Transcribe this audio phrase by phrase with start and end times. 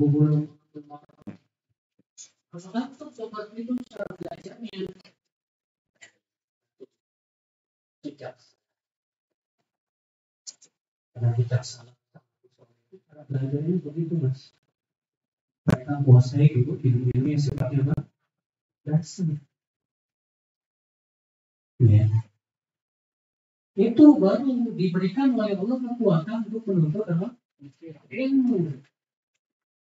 [0.00, 0.48] guru
[2.50, 4.90] Masalah itu sobat itu cara belajarnya
[8.02, 8.34] sejak
[11.14, 11.94] karena kita salah
[13.06, 14.56] cara belajarnya begitu mas.
[15.68, 17.96] Mereka kuasai itu ilmu-ilmu yang sifatnya apa?
[18.82, 19.28] dasar.
[21.80, 22.08] Ya.
[23.76, 27.36] Itu baru diberikan oleh Allah kekuatan untuk menuntut apa?
[28.08, 28.80] ilmu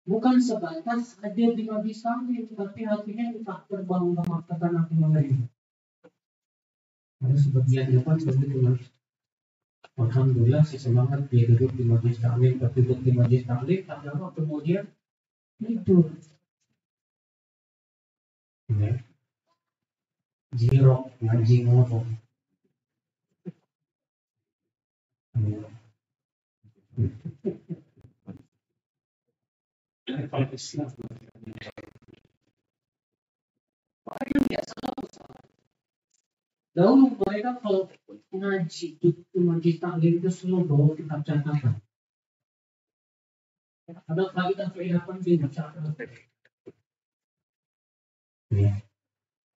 [0.04, 5.48] bukan sebatas hadir di majlis taklim tapi hatinya tak terbang memaksakan aku lain
[7.24, 8.76] ada sebagian depan seperti itu
[9.94, 14.90] Alhamdulillah si semangat dia duduk di majlis taklim duduk di majlis taklim tak lama kemudian?
[15.62, 16.10] Tidur.
[18.74, 18.98] Ya.
[20.58, 22.08] jirok ngaji ngomong.
[25.38, 25.62] Ya.
[30.04, 30.28] Yang
[34.52, 34.76] biasa
[36.74, 37.86] Dahulu mereka kalau
[38.34, 41.78] ngaji itu ngaji taklim itu semua bawa kitab catatan.
[44.10, 45.94] Ada kaidah kaidah di catatan.
[48.50, 48.74] Ya.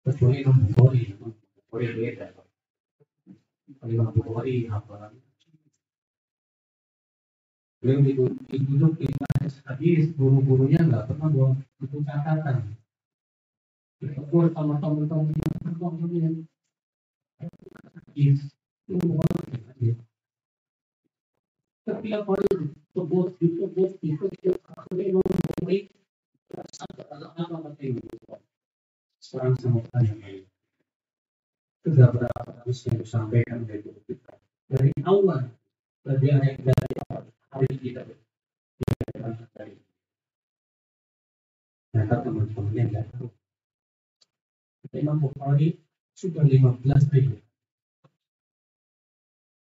[0.04, 1.16] Kecuali Imam Bukhari,
[1.72, 2.36] Bukhari beda.
[3.88, 5.16] Imam Bukhari apa?
[7.80, 9.08] Beliau duduk di
[9.66, 11.50] hadis, guru-gurunya nggak pernah bawa
[11.82, 12.76] buku catatan.
[14.02, 16.46] Ditegur sama teman-temannya, teman-temannya.
[21.86, 23.92] Setiap hari disebut, disebut,
[24.96, 25.90] Imam Bukhari
[26.72, 28.00] sampai ada apa penting
[29.20, 30.50] sekarang sama tanya itu
[31.86, 34.34] sudah berapa hadis yang disampaikan dari kita
[34.70, 35.50] dari awal
[36.06, 36.94] dari ayat dari
[37.50, 38.02] hari kita
[44.96, 45.78] Imam Bukhari
[46.16, 46.82] sudah 15
[47.14, 47.36] ribu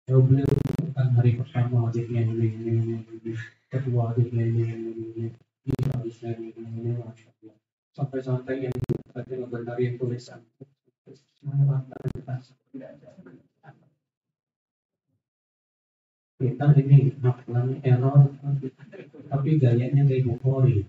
[0.04, 0.46] kalau beliau
[0.80, 3.32] bukan hari pertama hadisnya ini ini ini ini
[3.66, 5.24] kedua hadisnya ini ini ini
[5.68, 7.56] ini hadisnya ini ini ini masya Allah
[7.92, 8.76] sampai-sampai yang
[9.10, 12.34] tadi ngebenarin tulisan kita
[16.52, 18.28] ini hafalan error
[19.32, 20.84] tapi gayanya kayak Bukhari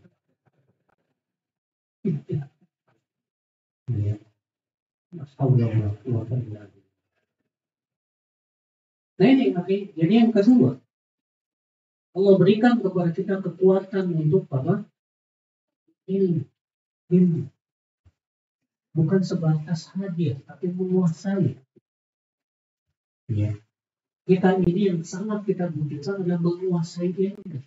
[3.90, 4.16] ya
[9.16, 10.76] Nah ini makanya jadi yang kedua
[12.16, 14.88] Allah berikan kepada kita kekuatan untuk apa?
[16.08, 16.48] Ilmu.
[17.12, 17.52] Ilmu.
[18.96, 21.60] Bukan sebatas hadir, tapi menguasai.
[23.28, 23.60] Ya.
[24.26, 27.62] Kita ini yang sangat kita butuhkan adalah menguasai ilmu.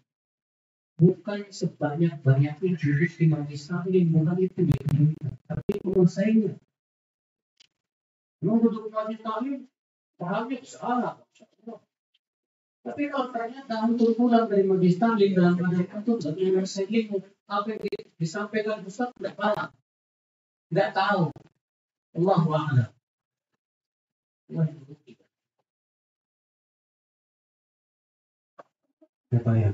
[0.99, 5.15] Bukan sebanyak-banyaknya jurus di majlis taklim, bukan itu yang
[5.47, 6.59] tapi menguasainya.
[8.43, 9.71] Duduk majlis taklim,
[10.19, 11.15] pahamnya salah.
[12.83, 17.01] Tapi kalau ternyata untuk pulang dari majlis taklim dalam keadaan itu bagaimana saya
[17.47, 17.81] apa yang
[18.19, 19.71] disampaikan Ustaz tidak paham,
[20.75, 21.31] tidak tahu.
[22.19, 22.91] Allah a'lam.
[29.29, 29.73] Siapa ya?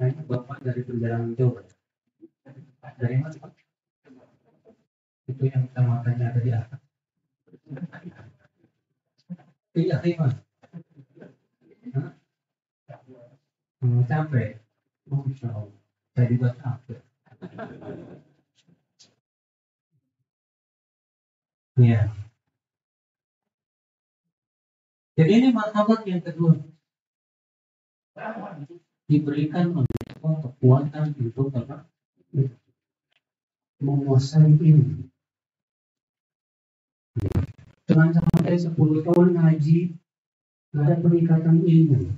[0.00, 1.60] Saya bapak dari perjalanan jauh.
[2.96, 3.52] Dari mana Pak?
[5.28, 6.80] Itu yang kita makannya ada di atas.
[9.76, 10.28] Tidak terima.
[13.80, 14.60] Hmm, capek.
[15.12, 15.80] Oh, Insya Allah.
[16.16, 17.00] Saya juga capek.
[21.80, 22.12] Ya.
[25.20, 26.56] Jadi ini martabat yang kedua.
[29.04, 31.84] Diberikan oleh kekuatan untuk apa?
[33.84, 35.12] Menguasai ilmu.
[37.84, 39.78] Jangan sampai 10 tahun ngaji,
[40.72, 42.16] nggak ada peningkatan ilmu.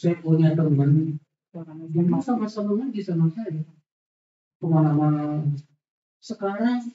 [0.00, 1.20] Saya punya teman
[1.92, 3.60] yang sama-sama ngaji sama saya.
[4.56, 5.44] Ke mana-mana.
[6.24, 6.88] Sekarang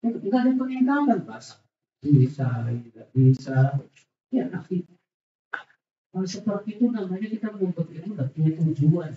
[0.00, 1.61] nggak ada peningkatan bahasa.
[2.02, 3.78] Bisa, tidak bisa.
[4.34, 4.82] Ya, tapi
[6.10, 9.12] kalau seperti itu namanya kita menuntut ilmu nggak punya tujuan.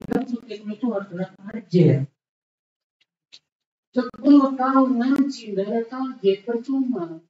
[0.00, 2.08] Kita menuntut ilmu itu adalah aja.
[3.92, 7.20] Sepuluh tahun ngaji, nggak ada target, percuma.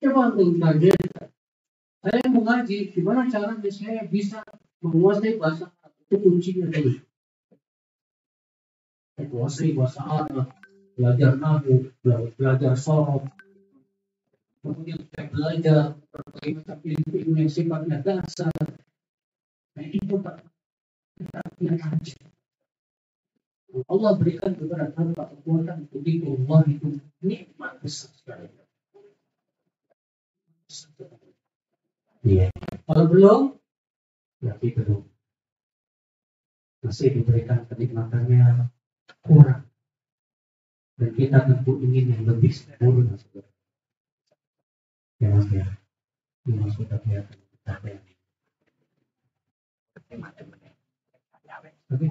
[0.00, 0.98] Coba untuk target.
[1.98, 4.40] Saya mau ngaji, gimana caranya saya bisa
[4.80, 5.68] menguasai bahasa?
[6.08, 7.07] Itu kuncinya dulu.
[9.18, 10.46] Menguasai bahasa Arab,
[10.94, 11.90] belajar nabu,
[12.38, 13.26] belajar sorok,
[14.62, 15.78] kemudian kita belajar
[16.10, 18.54] berbagai macam ilmu yang sifatnya dasar.
[19.74, 20.14] Nah itu
[21.18, 21.38] kita
[21.82, 22.16] aja.
[23.84, 26.88] Allah berikan kepada tanpa kekuatan begitu Allah itu
[27.20, 28.48] nikmat besar sekali.
[32.24, 32.48] Iya.
[32.84, 33.40] Kalau belum,
[34.40, 35.02] berarti belum.
[36.78, 38.70] Masih diberikan kenikmatannya
[39.28, 39.62] kurang.
[40.98, 43.14] Dan kita tentu ingin yang lebih sempurna.
[45.20, 45.68] Ya mas ya.
[46.48, 47.36] Ini sudah kelihatan
[47.68, 48.00] apa yang
[51.88, 52.04] tapi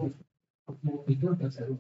[1.08, 1.78] itu ada seru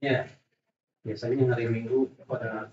[0.00, 0.32] Ya,
[1.04, 2.72] biasanya hari Minggu pada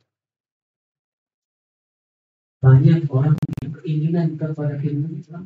[2.61, 5.41] banyak orang yang keinginan kepada ilmu Islam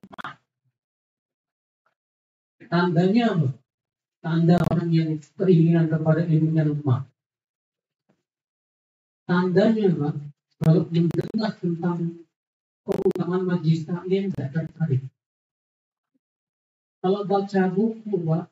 [2.67, 3.49] tandanya apa?
[4.19, 7.07] tanda orang yang keinginan kepada ilmunya lemah
[9.23, 10.09] tandanya apa?
[10.59, 12.27] kalau mendengar tentang
[12.83, 15.07] keutamaan majlis taklim tidak tertarik
[17.05, 18.49] kalau baca buku Pak,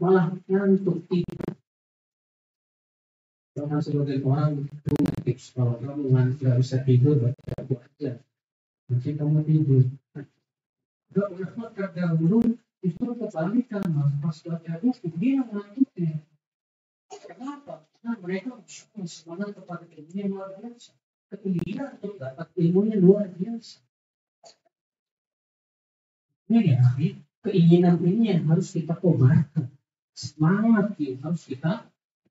[0.00, 1.59] malah ngantuk tidur
[3.50, 8.12] karena sebagai orang punya tips kalau kamu nggak bisa tidur baca buku aja
[8.90, 9.84] nanti kamu tidur.
[11.10, 12.54] Gak ulama terdahulu
[12.86, 14.14] itu kebalikan mas.
[14.22, 16.22] Pas baca buku dia ngantuknya
[17.18, 17.82] kenapa?
[18.06, 18.54] Nah mereka
[19.06, 20.92] semangat kepada ilmu yang luar biasa.
[21.30, 23.78] Keinginan untuk dapat ilmunya luar biasa.
[26.50, 26.78] Ini ya
[27.46, 29.70] keinginan ini yang harus kita kobarkan.
[30.14, 31.86] Semangat yang harus kita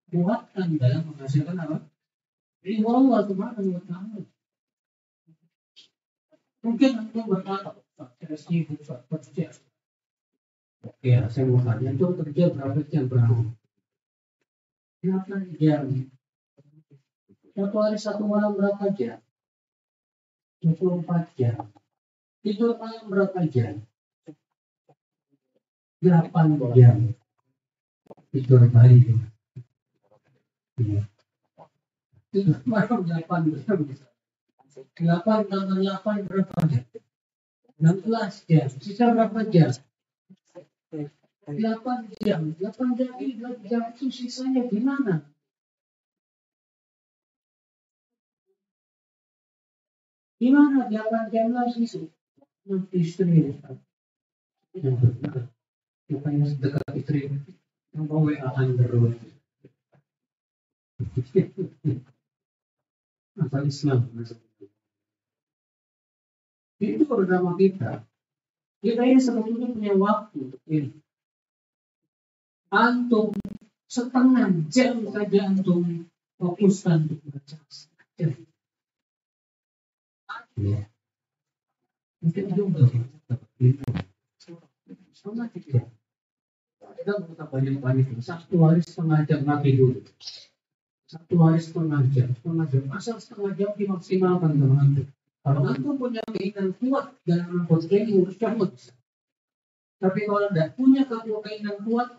[0.09, 1.77] kuatkan dalam menghasilkan apa?
[2.65, 4.21] Ilmu Allah Subhanahu wa taala.
[6.59, 9.47] Mungkin antum berkata, saya sibuk, saya kerja.
[10.83, 13.55] Oke, saya mau tanya, itu kerja berapa jam berapa?
[14.99, 15.87] 8 jam.
[17.55, 19.23] Satu hari satu malam berapa jam?
[20.59, 21.71] 24 jam.
[22.43, 23.79] Tidur malam berapa jam?
[26.03, 26.97] 8 jam.
[28.29, 29.38] Tidur pagi.
[30.79, 31.01] Iya.
[32.31, 33.79] Tidur malam 8 jam.
[34.95, 36.85] 8 tambah 8 berapa jam?
[37.79, 38.67] 16 jam.
[38.79, 39.71] Sisa berapa jam?
[40.91, 42.39] 8 jam.
[42.55, 45.27] 8 jam ini 2 jam itu sisanya gimana?
[50.39, 52.07] Gimana 8 jam lagi sih?
[52.69, 53.51] Nanti istri
[54.77, 55.49] yang benar.
[56.07, 57.27] Bukannya sedekat istri
[57.91, 59.17] yang bawa WA-an terus.
[63.39, 64.11] Asal Islam.
[66.79, 68.03] Itu pertama kita.
[68.79, 70.91] Kita ini sebetulnya punya waktu ini.
[72.71, 73.35] Antum
[73.89, 76.07] setengah jam saja antum
[76.39, 77.57] fokuskan untuk baca.
[80.59, 80.91] Ya.
[82.19, 82.83] Mungkin juga
[85.15, 85.87] sama kita.
[87.49, 88.19] Banyak-banyak.
[88.19, 90.03] Satu hari setengah jam lagi dulu.
[91.09, 92.83] Satu hari setengah jam, setengah jam.
[92.93, 95.09] Asal setengah jam dimaksimalkan teman-teman.
[95.41, 98.69] Kalau antum punya keinginan kuat dalam membuat ilmu, cabut.
[99.97, 102.13] Tapi kalau tidak punya keinginan kuat,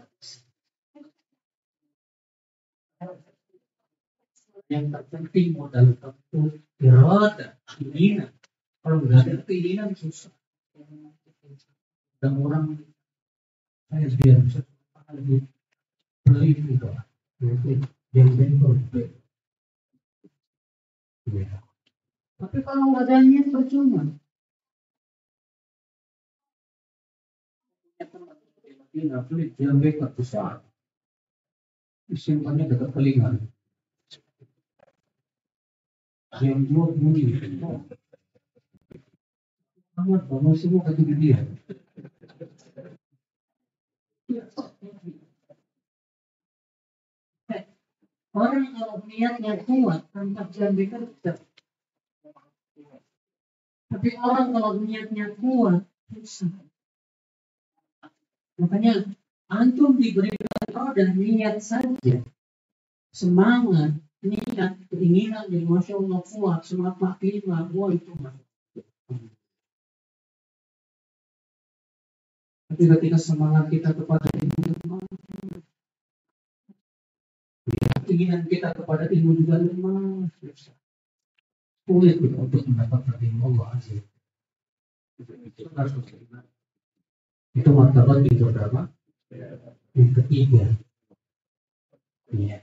[4.67, 6.41] yang terpenting modal itu
[6.83, 8.35] irada, keinginan.
[8.83, 10.35] Kalau nggak ada keinginan susah.
[12.19, 12.75] Dan orang
[13.87, 14.67] saya biar bisa
[15.15, 15.47] lebih
[16.27, 16.89] beli itu.
[18.11, 18.27] Ya.
[22.41, 24.03] Tapi kalau nggak ada niat percuma.
[28.91, 30.59] Pelit, yang dekat besar.
[32.11, 33.39] Simpannya dekat telinga.
[36.43, 37.39] Yang dua bunyi.
[39.95, 40.27] Amat,
[40.59, 41.39] semua kata dia.
[48.31, 51.35] Orang kalau niatnya kuat, tanpa jam bekerja,
[53.91, 55.83] Tapi orang kalau niatnya kuat,
[56.15, 56.55] susah.
[58.63, 59.03] Makanya
[59.51, 62.23] antum diberikan roda niat saja.
[63.11, 68.15] Semangat, niat, keinginan yang Masya Allah kuat, semangat maklima, wah itu
[72.71, 75.03] Tapi ketika semangat kita kepada lemah,
[78.11, 80.27] keinginan kita kepada ilmu juga lemah,
[81.87, 84.03] sulit untuk mendapatkan ilmu Allah Azza.
[87.55, 88.91] Itu martabat yang berapa?
[89.95, 90.65] Yang ketiga.
[92.35, 92.59] Ya.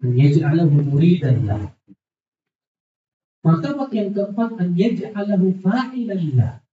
[0.00, 1.68] Yaj'alahu muridan lah.
[3.44, 6.64] Martabat yang keempat an yaj'alahu fa'ilan lah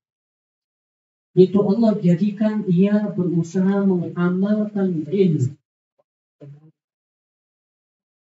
[1.32, 5.56] itu Allah jadikan ia berusaha mengamalkan ilmu.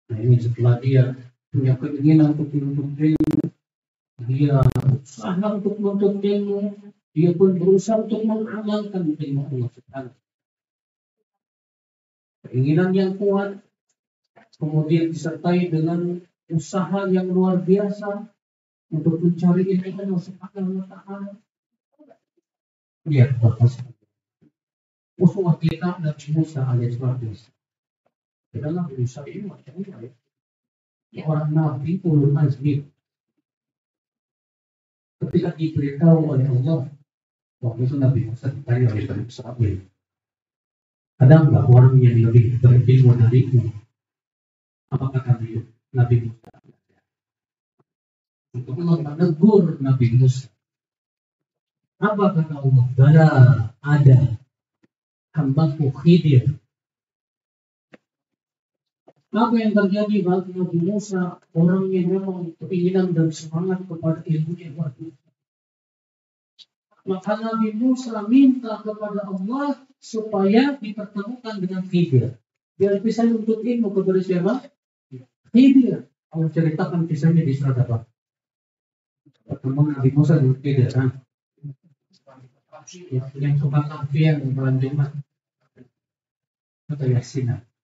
[0.06, 1.18] Nah ini setelah dia
[1.50, 3.42] punya keinginan untuk menuntut ilmu,
[4.30, 6.62] dia berusaha untuk menuntut ilmu,
[7.16, 10.18] dia pun berusaha untuk mengamalkan ilmu Allah Subhanahu.
[12.46, 13.66] Keinginan yang kuat,
[14.62, 18.30] kemudian disertai dengan usaha yang luar biasa
[18.94, 21.34] untuk mencari ilmu Allah Subhanahu wa taala.
[23.10, 23.82] Lihat bahas
[25.16, 27.22] uswah kita Nabi Musa alaihissalam
[28.56, 29.74] adalah Musa ini macam
[31.12, 32.84] ya orang Nabi ulul azmi
[35.24, 36.88] ketika diberitahu oleh Allah
[37.64, 39.78] waktu itu Nabi Musa ditanya oleh Nabi Israel
[41.16, 43.64] ada nggak orang yang lebih berilmu darimu
[44.92, 45.48] apa kata Nabi
[45.96, 46.50] Nabi Musa
[48.56, 50.52] untuk Allah menegur Nabi Musa
[51.96, 52.86] apa kata Allah?
[52.92, 53.28] Bala
[53.80, 54.20] ada
[55.32, 56.60] hambaku Khidir.
[59.36, 64.80] Apa yang terjadi bagi Nabi Musa, orang yang memang keinginan dan semangat kepada ilmu yang
[64.80, 64.96] luar
[67.04, 72.40] Maka Nabi Musa minta kepada Allah supaya dipertemukan dengan Khidir.
[72.80, 74.54] Biar bisa menuntut ilmu kepada siapa?
[75.52, 76.08] Khidir.
[76.32, 78.08] Allah ceritakan kisahnya di surat apa?
[79.44, 80.96] Pertemuan Nabi Musa dengan Khidir.
[83.36, 85.12] Yang suka kafe yang bulan Jumat
[86.88, 87.75] atau Yasin di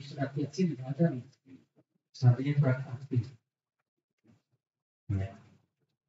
[0.00, 1.12] surat Yasin ada
[2.12, 3.28] seharusnya surat aktif
[5.12, 5.36] ya.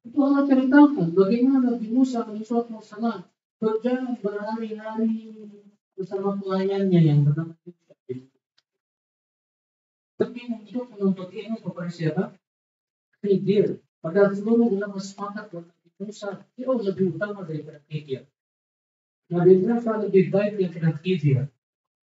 [0.04, 3.28] itu Allah ceritakan bagaimana Nabi Musa alaihissalam
[3.60, 5.36] berjalan berhari-hari
[5.92, 7.54] bersama pelayannya yang bernama
[10.20, 12.36] tapi untuk menuntut ilmu kepada siapa?
[13.24, 13.80] Khidir.
[14.04, 18.28] Padahal seluruh ulama sepakat bahwa Musa jauh lebih utama daripada Khidir.
[19.32, 21.48] Nabi Musa lebih baik daripada Khidir.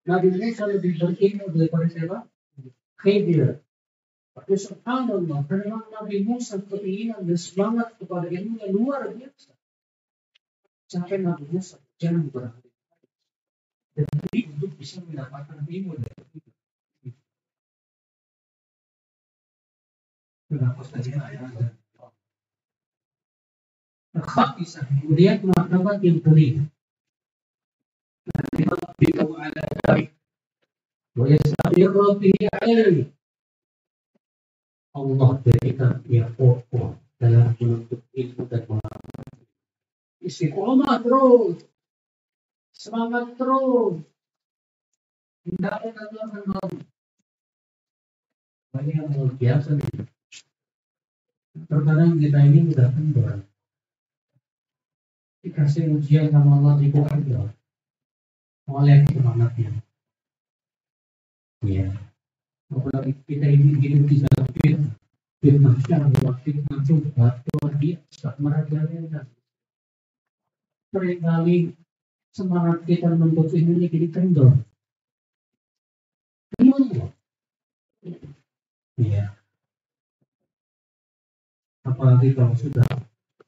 [0.04, 2.26] Now the place of the volcano decorativa
[2.96, 3.62] creativer.
[4.46, 9.50] Dus op aandacht, en dan naar die moest en proteïne en dus de luar biasa.
[10.86, 12.68] Sampai Nabi de biasa, jangan berhenti.
[13.92, 16.50] Jadi untuk bisa mendapatkan ilmu dari itu.
[20.48, 21.76] Kenapa saja ada?
[24.12, 26.68] Hak bisa kemudian melakukan yang benar.
[29.81, 30.09] على ذلك
[31.17, 33.17] ويستمر به عليه
[34.97, 39.29] Allah berikan dia kokoh dalam menuntut ilmu dan pengalaman.
[40.25, 41.61] Istiqomah terus,
[42.73, 44.01] semangat terus.
[45.45, 46.65] Tidak ada kata
[48.73, 50.09] Banyak yang luar biasa nih.
[51.69, 53.45] Terkadang kita ini mudah kendor
[55.47, 57.47] dikasih ujian sama Allah di keluarga
[58.72, 59.70] oleh semangatnya.
[61.62, 61.92] Ya.
[62.72, 64.94] Apalagi kita ini hidup di dalam fitnah
[65.42, 69.20] fitnah syahwat fitnah coba Tuhan biasa merajalela
[70.92, 71.56] sering kali
[72.30, 74.60] semangat kita menuntut ini jadi kendor.
[79.00, 79.34] Iya.
[81.82, 82.86] Apalagi kalau sudah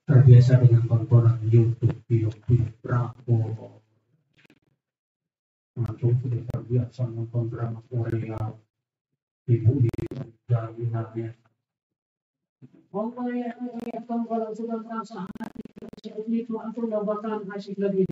[0.09, 3.84] terbiasa dengan tontonan YouTube, film-film
[5.75, 8.39] Atau sudah terbiasa nonton drama Korea,
[9.51, 9.91] ibu di
[10.47, 11.35] jaringannya.
[12.95, 15.63] Allah ya Allah kalau sudah merasa hati
[15.99, 18.07] seperti itu, aku tidak bakalan asik lagi.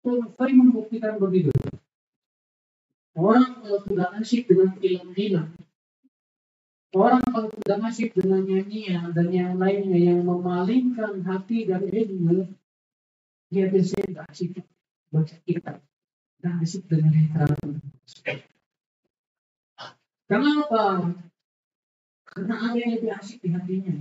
[0.00, 1.52] Survei membuktikan begitu.
[3.12, 5.52] Orang kalau sudah asik dengan film-film,
[6.96, 12.48] Orang kalau sudah masih dengan nyanyian dan yang lainnya yang memalingkan hati dan ilmu,
[13.48, 14.60] dia biasanya asik
[15.08, 15.80] baca kitab.
[16.38, 18.44] Dan asik dengan literasi.
[20.28, 21.16] Kenapa?
[22.28, 23.96] Karena ada yang lebih asik di hatinya.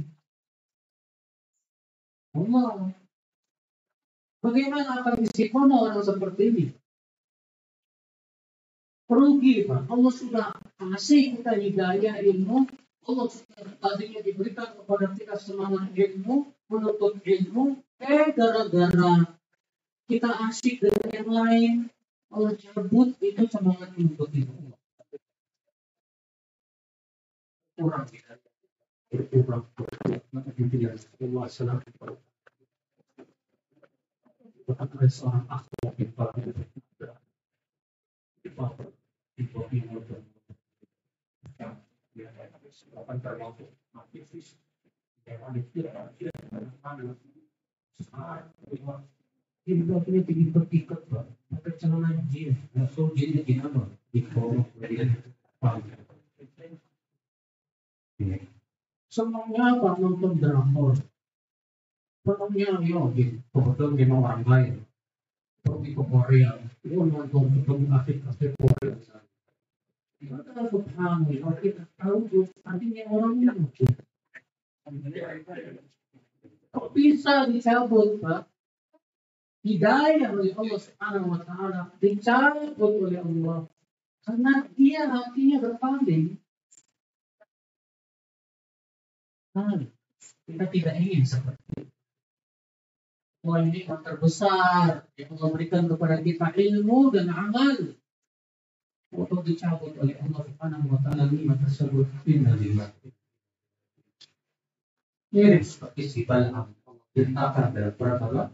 [2.37, 2.93] Allah.
[4.43, 6.65] Bagaimana akan istiqomah orang seperti ini?
[9.07, 9.87] Rugi, Pak.
[9.87, 12.67] Allah sudah kasih kita hidayah ilmu.
[13.07, 17.79] Allah sudah tadinya diberikan kepada kita semangat ilmu, menuntut ilmu.
[18.03, 19.36] Eh, gara-gara
[20.07, 21.73] kita asik dengan yang lain,
[22.31, 23.91] Allah cabut itu semangat.
[27.75, 28.07] Kurang.
[29.11, 29.63] Berkurang.
[30.57, 30.79] Yang
[31.67, 32.15] paling Pak.
[48.07, 49.16] Maka
[51.77, 52.55] celana jin.
[52.73, 53.87] Langsung jinnya gimana?
[54.09, 54.95] Di bawah dari
[59.07, 60.93] Senangnya apa nonton drakor?
[62.21, 63.35] Senangnya ya gitu.
[63.49, 64.73] Kebetulan memang orang lain.
[65.65, 66.51] Pergi ke Korea.
[66.85, 68.95] Itu nonton ketemu asik-asik Korea.
[70.17, 73.59] Maka subhanallah kita tahu tuh artinya orang yang
[76.73, 78.56] Kok bisa dicabut, Pak?
[79.67, 83.67] Hidayah oleh Allah Subhanahu wa taala dicabut oleh Allah
[84.23, 86.39] karena dia hatinya berpaling.
[89.55, 89.83] Nah,
[90.47, 91.91] kita tidak ingin seperti itu.
[93.47, 97.95] Wah ini yang terbesar yang Allah berikan kepada kita ilmu dan amal.
[99.07, 102.91] Untuk dicabut oleh Allah Subhanahu wa taala lima tersebut innalillah.
[105.31, 106.75] Mirip seperti si Bal'am.
[107.15, 108.51] Diletakkan dalam perkara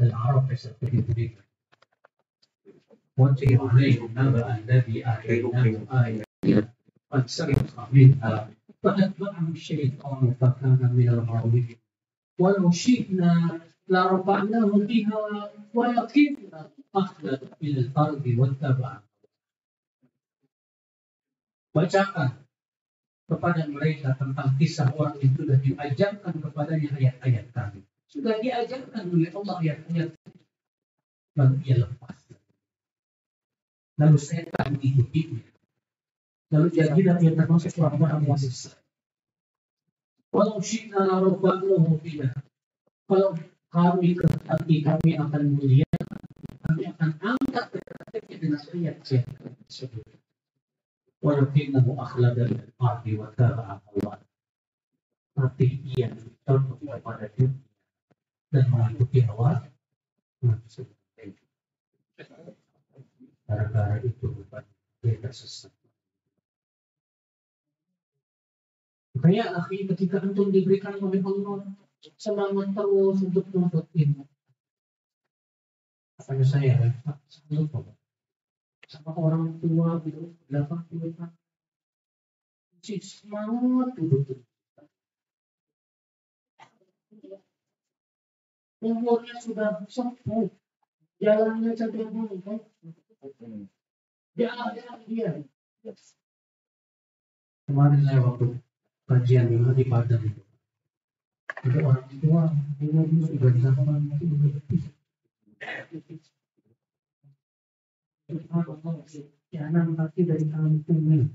[0.00, 1.30] العرب يستفيد به
[3.18, 6.24] واتل عليهم نبأ الذي آتيناه آية
[7.10, 8.50] فانسلخ منها
[8.82, 11.76] فأتبعه الشيطان فكان من الغاوين
[12.38, 18.92] ولو شئنا لرفعناه بها ولكنه أخلد إلى الأرض واتبع
[21.68, 22.42] Bacakan
[23.28, 27.86] kepada mereka tentang kisah orang yang sudah diajarkan kepadanya ayat-ayat kami.
[28.13, 30.09] sudah diajarkan oleh Allah ayat-ayat
[31.33, 32.17] lalu ia lepas.
[33.97, 35.41] Lalu setan mengikutinya
[36.53, 36.93] lalu dia
[37.33, 38.77] termasuk orang-orang yang sesat
[40.29, 42.29] walau syi'na la rabbanahu bila
[43.09, 43.33] kalau
[43.73, 45.89] kami kehendaki kami akan mulia.
[46.63, 50.05] Kami akan angkat derajatnya dengan ayat tersebut
[51.23, 54.15] walakinahu akhlada min al-ardi wa taba'a Allah
[55.33, 56.13] tapi ia
[56.45, 57.72] contoh kepada dunia
[58.53, 59.65] dan mengikuti hawa
[60.45, 60.85] nafsu.
[63.49, 64.63] Gara-gara itu bukan
[65.01, 65.73] dia sesat.
[69.17, 71.65] Makanya akhi ketika antum diberikan oleh Allah
[72.21, 74.29] semangat terus untuk menuntut ilmu.
[76.21, 77.17] Apanya saya, Pak,
[77.49, 77.81] lupa.
[78.85, 81.33] Sama orang tua gitu, 80 tahun.
[82.83, 84.43] Semangat dulu
[88.83, 90.51] umurnya sudah sepuh,
[91.23, 92.59] jalannya cenderung kan?
[94.35, 95.31] Jalan dia.
[97.63, 98.59] Kemarin saya waktu
[99.07, 100.43] kajian di Padang itu,
[101.63, 102.43] ada orang tua
[102.83, 104.03] umurnya sudah delapan
[109.53, 111.29] jalan kaki dari kampung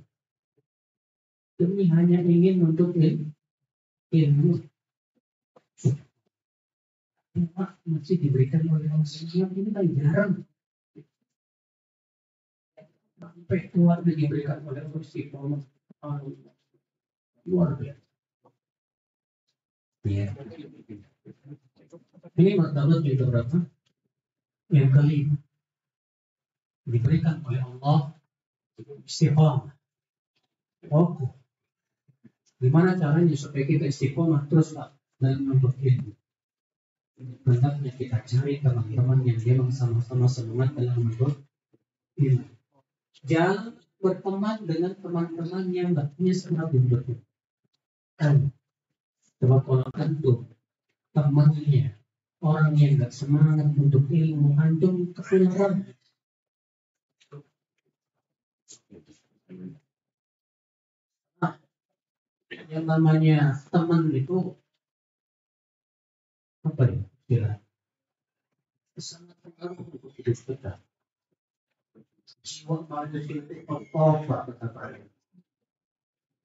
[1.59, 2.95] demi hanya ingin untuk
[4.15, 4.53] ilmu
[7.87, 10.33] masih diberikan oleh Allah SWT ini kan jarang.
[13.19, 16.03] Sampai keluarga diberikan oleh Allah SWT
[17.49, 18.07] luar biasa.
[20.09, 20.33] Ya.
[22.39, 23.57] ini martabat juga berapa
[24.73, 25.37] yang kelima.
[26.89, 28.17] Diberikan oleh Allah
[29.05, 29.75] istiqomah.
[30.89, 31.39] Fokus
[32.59, 36.18] gimana caranya supaya kita istiqomah terus dalam menuntut ilmu
[37.19, 41.43] hendaknya kita cari teman-teman yang memang sama-sama semangat dalam menuntut
[42.15, 42.47] ilmu.
[43.27, 47.03] Jangan berteman dengan teman-teman yang tidak punya semangat untuk
[48.19, 48.37] kan?
[49.39, 50.39] Coba kalau antum
[51.15, 51.99] temannya
[52.39, 55.91] orang yang tidak semangat untuk ilmu antum ketularan
[61.43, 61.55] nah,
[62.71, 64.55] yang namanya teman itu
[66.69, 67.53] apa ya kira
[68.99, 70.77] sangat pengaruh untuk hidup kita
[72.45, 75.09] semua manusia itu apa kata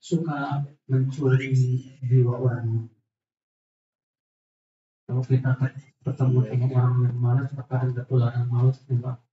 [0.03, 1.55] suka mencuri
[2.03, 2.91] jiwa orang.
[5.07, 5.55] Kalau kita
[6.03, 9.23] ketemu dengan orang yang malas, terkadang ketularan malas juga.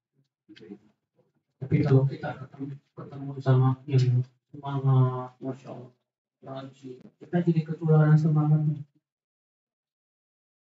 [1.59, 4.22] Tapi kalau kita ketemu, ketemu sama yang
[4.55, 6.70] semangat, masya Allah,
[7.18, 8.62] kita jadi ketularan semangat.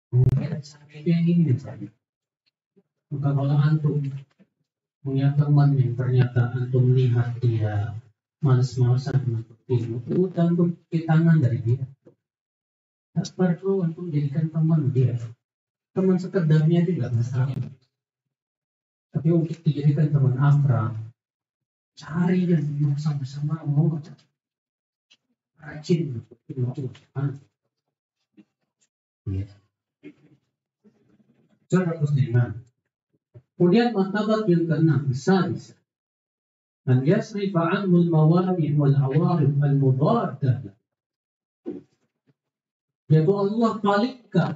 [0.08, 1.92] Mungkin sakitnya ini misalnya.
[3.12, 4.00] Maka kalau antum
[5.04, 7.92] punya teman yang ternyata antum lihat dia
[8.40, 11.84] malas-malasan menuntut ilmu, itu antum tangan dari dia.
[13.12, 15.16] Tak perlu antum jadikan teman dia.
[15.92, 17.56] Teman sekedarnya itu nggak masalah.
[19.12, 20.94] Tapi untuk dijadikan teman akrab,
[21.98, 23.92] cari dan bersama-sama mau
[25.58, 26.38] rajin untuk
[29.28, 29.44] Ya.
[31.68, 32.64] Cara musliman.
[33.60, 35.76] Kemudian martabat yang keenam, sadis.
[36.88, 40.72] An yasrifa anhu al-mawani wal awarif al-mudadah.
[43.12, 44.52] Yaitu Allah palingkan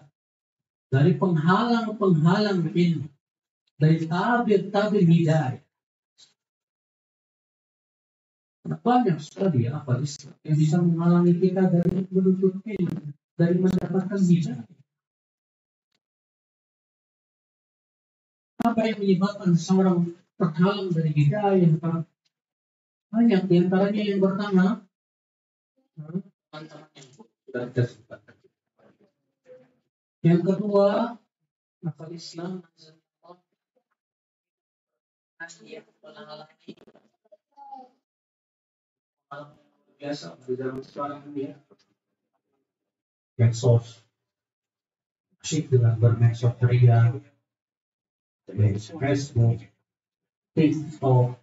[0.89, 3.09] dari penghalang-penghalang ilmu,
[3.77, 5.61] dari tabir-tabir hidayah.
[8.63, 14.82] Banyak sekali apa Islam yang bisa menghalangi kita dari menuntut ilmu, dari mendapatkan hidayah.
[18.63, 22.07] Apa yang menyebabkan seorang terhalang dari hidayah?
[23.13, 24.87] Banyak di antaranya yang pertama,
[30.23, 31.19] yang kedua,
[31.83, 32.63] akal Islam
[40.03, 41.55] biasa di dalam sekarang ini
[45.43, 47.15] asyik dengan bermedsos ceria
[48.47, 49.63] Facebook
[50.53, 51.39] TikTok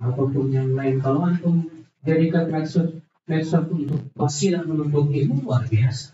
[0.00, 1.00] ataupun yang lain.
[1.00, 1.70] Kalau antum
[2.02, 6.12] jadikan medsos medsos untuk wasilah menuntut ilmu luar biasa.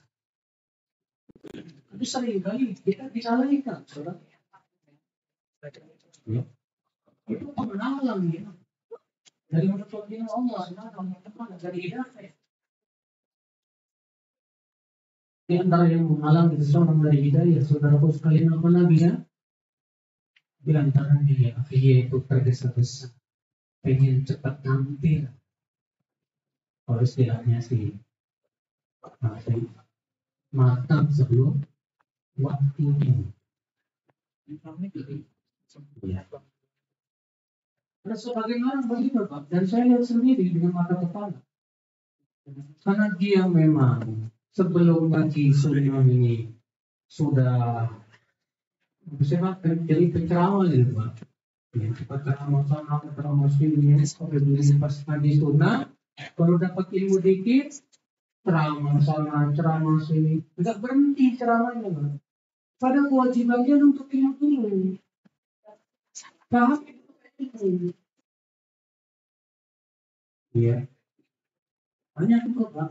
[1.91, 4.21] Tapi sering kali kita disalahkan saudara.
[6.29, 6.45] Ya.
[7.31, 8.47] itu penghalang ya.
[9.51, 10.63] Dari menuntut ilmu Allah
[11.59, 12.33] dari hidayah
[15.51, 19.19] di antara yang menghalangi seseorang dari hidayah saudaraku sekalian apa lagi ya
[20.61, 23.09] di antaranya ya itu tergesa-gesa
[23.81, 25.25] pengen cepat tampil
[26.85, 27.97] kalau istilahnya sih
[29.23, 29.71] masih
[30.51, 31.63] matang sebelum
[32.37, 33.25] waktunya
[34.51, 34.61] ya.
[38.01, 41.37] Ada sebagian orang begitu Pak, dan saya lihat sendiri dengan mata kepala.
[42.83, 46.51] Karena dia memang sebelum lagi sudah ini
[47.07, 47.87] sudah
[49.19, 51.11] bisa jadi penceramah gitu Pak.
[51.71, 55.87] Ya, ceramah sama ceramah sini, sampai dulu pas pagi sunnah,
[56.35, 57.79] kalau dapat ilmu dikit,
[58.43, 62.11] ceramah sana, ceramah sini, enggak berhenti ceramahnya Pak.
[62.81, 64.99] Pada kewajibannya untuk ilmu dulu.
[66.51, 66.83] Paham?
[70.51, 70.91] Iya.
[72.19, 72.91] Banyak itu Pak.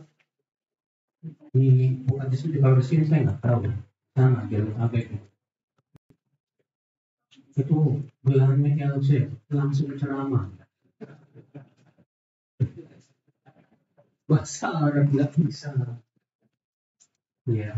[1.51, 1.67] Di
[2.07, 3.67] bukan di sini kalau di sini saya nggak tahu.
[4.15, 5.28] Sana jalur apa itu.
[7.59, 10.47] Itu gelarnya LC langsung ceramah.
[14.23, 15.75] Bahasa Arab nggak bisa.
[17.49, 17.75] Iya.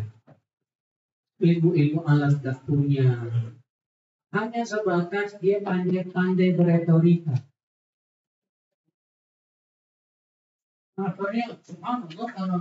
[1.42, 2.38] Ilmu-ilmu alat
[2.70, 3.26] punya
[4.32, 7.36] hanya sebatas dia pandai-pandai beretorika.
[11.02, 12.60] Akhirnya, subhanallah, karena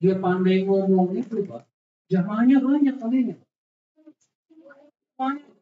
[0.00, 1.68] dia pandai ngomong itu, Pak.
[2.08, 3.36] Jamaahnya banyak kalinya.
[5.20, 5.53] Banyak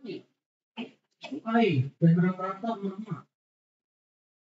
[1.33, 3.25] Sukai, dan rata-rata mama.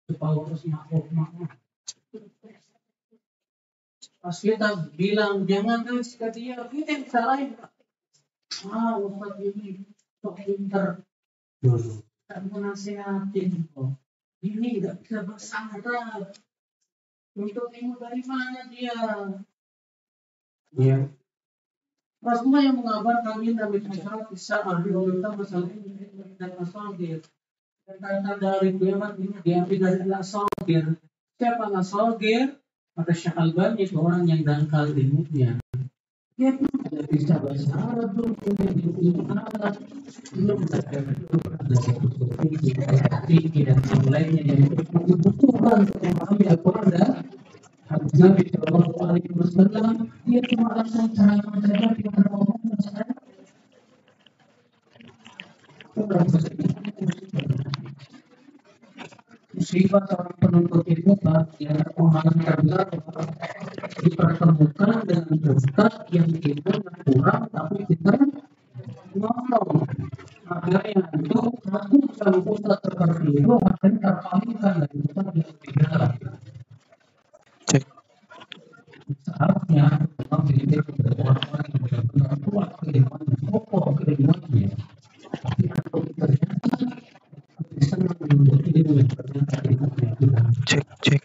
[0.06, 1.50] Supaya terus makhluk mama.
[4.22, 7.58] Pas kita bilang, jangan kasih ke dia, kita yang salahin.
[8.70, 9.82] Ah, Ustaz ini
[10.22, 11.02] kok pinter.
[11.66, 13.98] Dulu kan menasihatin kok
[14.42, 16.34] ini nggak bisa bersandar.
[17.36, 18.96] Untuk ilmu dari mana dia?
[20.78, 20.98] Ya
[22.26, 25.94] Rasulullah yang mengabarkan Nabi Muhammad bisa ambil tentang masalah ini
[26.36, 27.20] dan asagir
[27.86, 30.84] dan kata dari kiamat ini diambil dari asagir
[31.40, 32.60] siapa asagir
[32.96, 35.60] maka Syekh Albani itu orang yang dangkal ilmunya
[36.36, 39.74] dia pun tidak bisa bahasa Arab belum punya ilmu Arab
[40.36, 41.00] belum ada
[43.56, 47.12] dan yang lainnya yang dibutuhkan untuk memahami Al-Quran dan
[47.88, 49.96] hadis Nabi Shallallahu Alaihi Wasallam
[50.28, 53.25] dia cuma langsung ceramah saja dengan saja
[59.56, 61.16] musibah seorang menuntut ilmu
[61.64, 61.80] yang
[62.44, 62.86] terbelah
[64.04, 66.28] dipertemukan dengan ustaz yang
[67.08, 68.14] kurang tapi kita
[69.16, 69.88] ngomong.
[70.84, 71.40] Itu
[71.72, 75.92] aku sama ustaz seperti itu akhirnya terpalingkan dari ustaz yang beda.
[77.72, 77.84] Cek.
[79.26, 79.86] seharusnya
[80.18, 84.74] memang yang benar-benar kuat keilmuan pokok keilmuannya
[90.66, 91.22] Cek, cek.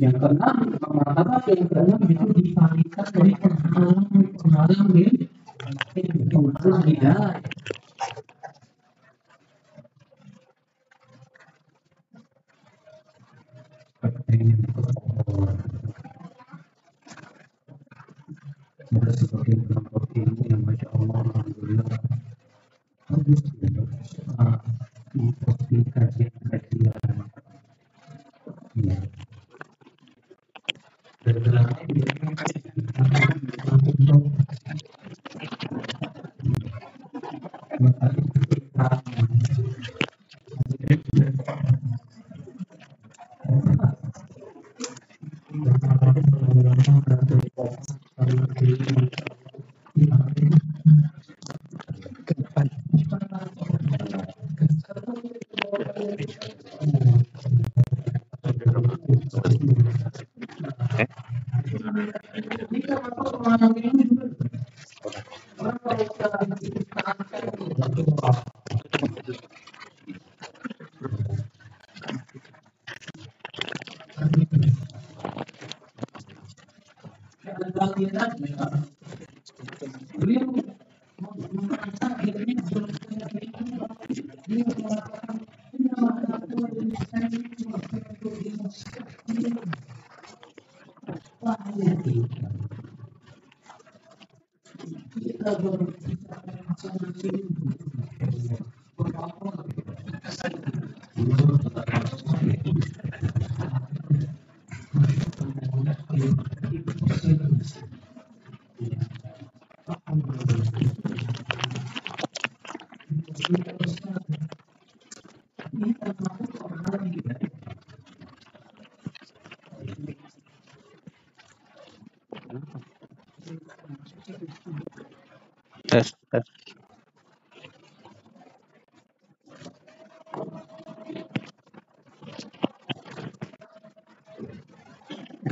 [0.00, 4.08] yang ya keenam martabat yang keenam itu dipalingkan dari penghalang
[4.40, 5.28] penghalang di
[6.32, 7.36] penghalang hidayah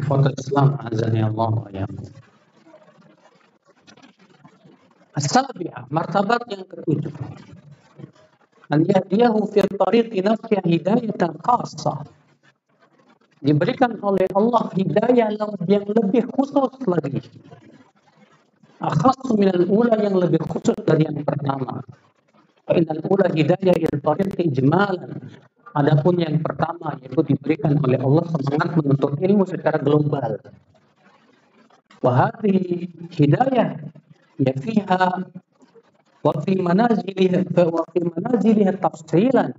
[0.08, 2.08] Ikhwatul Islam azani Allah iyyakum.
[5.20, 7.12] As-sabi'ah, martabat yang ketujuh.
[8.72, 12.08] An yahdiyahu fi tariqi nafsihi hidayatan khassa.
[13.44, 15.28] Diberikan oleh Allah hidayah
[15.68, 17.28] yang lebih khusus lagi.
[18.80, 21.84] Akhassu minal ula yang lebih khusus dari yang pertama.
[22.64, 25.20] Fa'inal ula hidayah il tariqi ijmalan.
[25.78, 30.42] Adapun yang pertama yaitu diberikan oleh Allah semangat menuntut ilmu secara global.
[32.02, 33.78] Wahadi hidayah
[34.42, 35.06] ya fiha
[36.26, 39.54] wa fi manaziliha wa fi manaziliha tafsilan.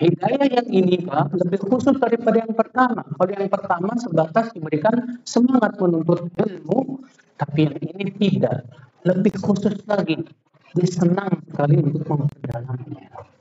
[0.00, 3.04] Hidayah yang ini Pak lebih khusus daripada yang pertama.
[3.04, 7.04] Kalau yang pertama sebatas diberikan semangat menuntut ilmu,
[7.36, 8.64] tapi yang ini tidak.
[9.04, 10.24] Lebih khusus lagi.
[10.72, 13.31] Dia senang sekali untuk memperdalamnya.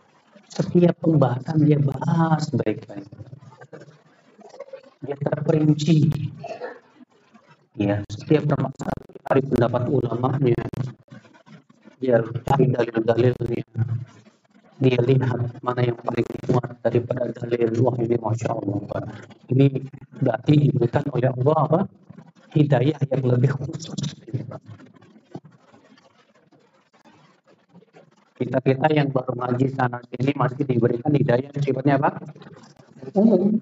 [0.61, 3.09] Setiap pembahasan dia bahas baik-baik.
[5.01, 6.05] Dia terperinci.
[7.81, 10.61] Ya, setiap permasalahan cari pendapat ulamanya.
[11.97, 13.65] Dia cari dalil-dalilnya.
[14.81, 17.69] Dia lihat mana yang paling kuat daripada dalil.
[17.81, 18.77] Wah ini Masya Allah.
[18.85, 19.03] Pak.
[19.49, 19.65] Ini
[20.21, 21.79] berarti diberikan oleh Allah apa?
[22.53, 23.97] Hidayah yang lebih khusus.
[24.29, 24.61] Ini, Pak.
[28.41, 32.17] Kita-kita yang baru ngaji sana sini masih diberikan hidayah sifatnya apa?
[33.13, 33.61] Umum.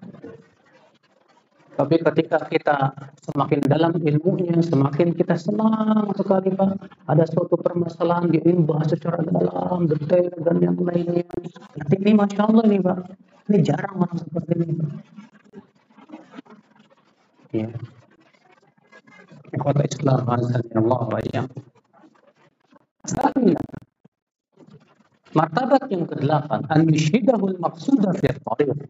[1.80, 2.92] Tapi ketika kita
[3.24, 6.76] semakin dalam ilmunya, semakin kita senang sekali Pak.
[7.08, 11.24] Ada suatu permasalahan dia bahas secara dalam, detail dan yang lainnya.
[11.80, 13.00] Tapi ini Masya Allah nih Pak.
[13.48, 14.92] Ini jarang orang seperti ini Pak.
[17.56, 17.68] Ya.
[19.56, 21.20] Kota Islam, Azza Allah wa
[23.08, 23.64] Samina.
[25.38, 28.82] Martabat yang kedelapan, an yushidahul maqsuda fi tariq.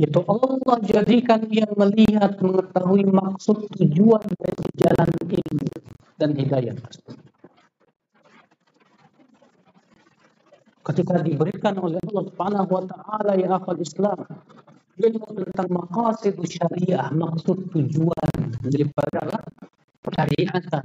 [0.00, 5.68] Yaitu Allah jadikan dia melihat, mengetahui maksud tujuan dari jalan ini
[6.16, 6.76] dan hidayah
[10.80, 14.24] Ketika diberikan oleh Allah Subhanahu wa taala ya akal Islam
[15.00, 19.44] ilmu tentang maqasid syariah, maksud tujuan daripada
[20.04, 20.84] syariatan.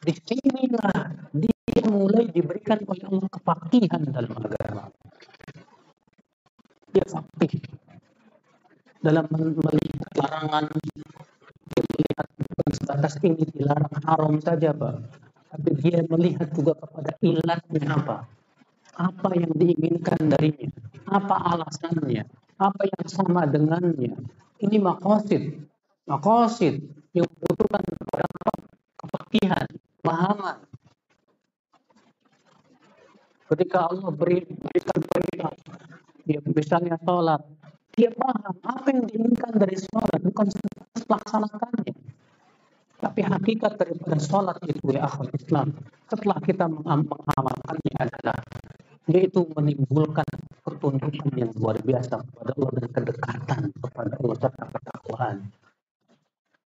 [0.00, 1.12] Di sinilah
[1.68, 4.84] dia mulai diberikan oleh Allah kepakihan dalam agama.
[6.90, 7.62] Dia fakih
[9.00, 14.96] dalam melihat larangan, dia melihat bukan sebatas ini dilarang haram saja, Pak.
[15.50, 18.16] Tapi dia melihat juga kepada ilatnya apa.
[19.00, 20.68] Apa yang diinginkan darinya.
[21.08, 22.28] Apa alasannya.
[22.60, 24.14] Apa yang sama dengannya.
[24.60, 25.64] Ini makosid.
[26.04, 26.84] Makosid
[27.16, 28.26] yang membutuhkan kepada?
[29.00, 29.66] Kepakihan,
[30.04, 30.56] pemahaman.
[33.50, 35.50] Ketika Allah beri, berikan perintah,
[36.22, 37.42] dia misalnya sholat,
[37.98, 40.46] dia paham apa yang diinginkan dari sholat, bukan
[41.10, 41.94] melaksanakannya.
[43.00, 45.74] Tapi hakikat daripada sholat itu ya akhwat Islam,
[46.06, 48.38] setelah kita mengamalkannya adalah
[49.10, 50.28] yaitu menimbulkan
[50.62, 55.36] ketundukan yang luar biasa kepada Allah dan kedekatan kepada Allah serta ketakwaan.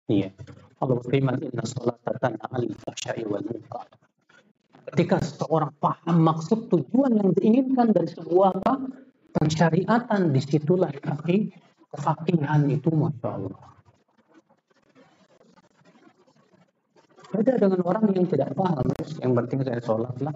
[0.08, 0.32] Iya.
[0.80, 4.09] Allah berfirman inna sholat fahsya'i wal munkar.
[4.90, 8.74] Ketika seseorang paham maksud tujuan yang diinginkan dari sebuah apa?
[9.30, 11.54] Pensyariatan di situlah kaki
[11.94, 13.70] kefakihan itu Masya Allah.
[17.30, 18.90] Beda dengan orang yang tidak paham,
[19.22, 20.34] yang penting saya sholat lah,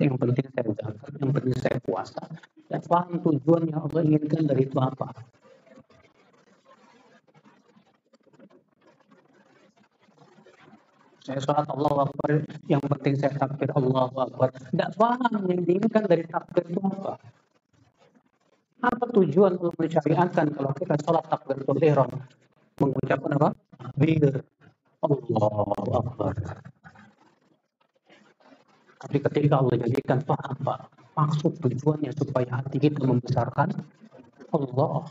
[0.00, 2.24] yang penting saya zakat, yang penting saya puasa.
[2.72, 5.12] Dan paham tujuan yang Allah inginkan dari itu apa.
[11.26, 12.30] Saya sholat Allah Akbar,
[12.70, 14.54] yang penting saya takbir Allah Akbar.
[14.54, 17.18] Tidak paham yang diinginkan dari takbir itu apa.
[18.86, 22.10] Apa tujuan Allah mensyariatkan kalau kita sholat takbir ihram?
[22.78, 23.48] Mengucapkan apa?
[23.98, 24.38] Bir
[25.02, 25.66] Allah
[25.98, 26.34] Akbar.
[29.02, 30.80] Tapi ketika Allah jadikan paham Pak,
[31.18, 33.74] maksud tujuannya supaya hati kita membesarkan
[34.54, 35.10] Allah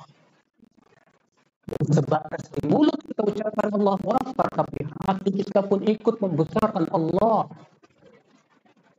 [1.66, 7.49] sebatas di mulut kita ucapkan Allah Akbar tapi hati kita pun ikut membesarkan Allah.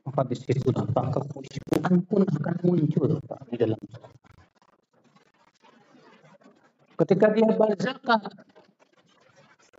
[0.07, 3.79] Maka di situ nampak kekhusyuan pun akan muncul Pak, di dalam
[6.97, 8.21] ketika dia berzakat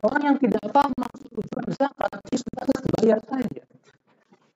[0.06, 3.64] orang yang tidak paham maksud tujuan zakat dia sebatas bayar saja.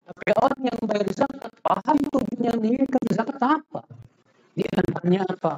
[0.03, 3.81] Tapi orang yang bayar zakat paham tujuan yang diinginkan zakat apa?
[4.53, 5.53] Dia akan tanya apa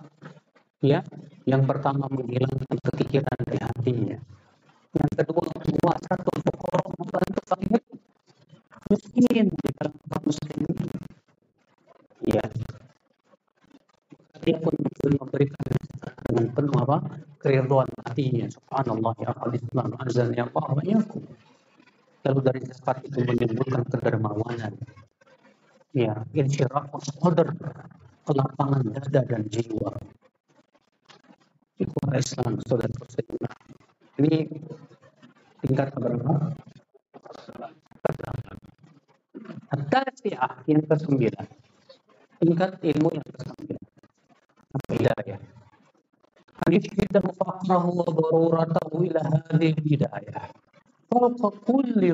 [0.84, 1.00] ya
[1.48, 4.18] yang pertama menghilangkan kepikiran dari hatinya.
[4.94, 5.44] Yang kedua
[5.80, 7.82] puasa untuk fuqara membantu fakir
[8.92, 10.60] miskin di dalam muslim
[12.28, 12.44] ya.
[14.44, 14.76] Dia pun
[15.08, 15.64] memberikan
[16.28, 16.98] dengan penuh apa?
[17.40, 18.46] Keriduan hatinya.
[18.52, 20.84] Subhanallah ya akal islam azan ya Allah wa
[22.24, 24.72] lalu dari zakat itu menimbulkan kedermawanan.
[25.92, 26.88] Ya insyirah
[27.20, 27.52] sadar
[28.24, 29.92] kelapangan dada dan jiwa
[31.74, 33.50] Ikhwan Islam, saudara saudara
[34.22, 34.46] Ini
[35.58, 36.54] tingkat berapa?
[40.70, 41.34] Yang ke-9.
[42.38, 43.74] Tingkat ilmu yang ke-9.
[44.70, 45.38] Apa hidayah?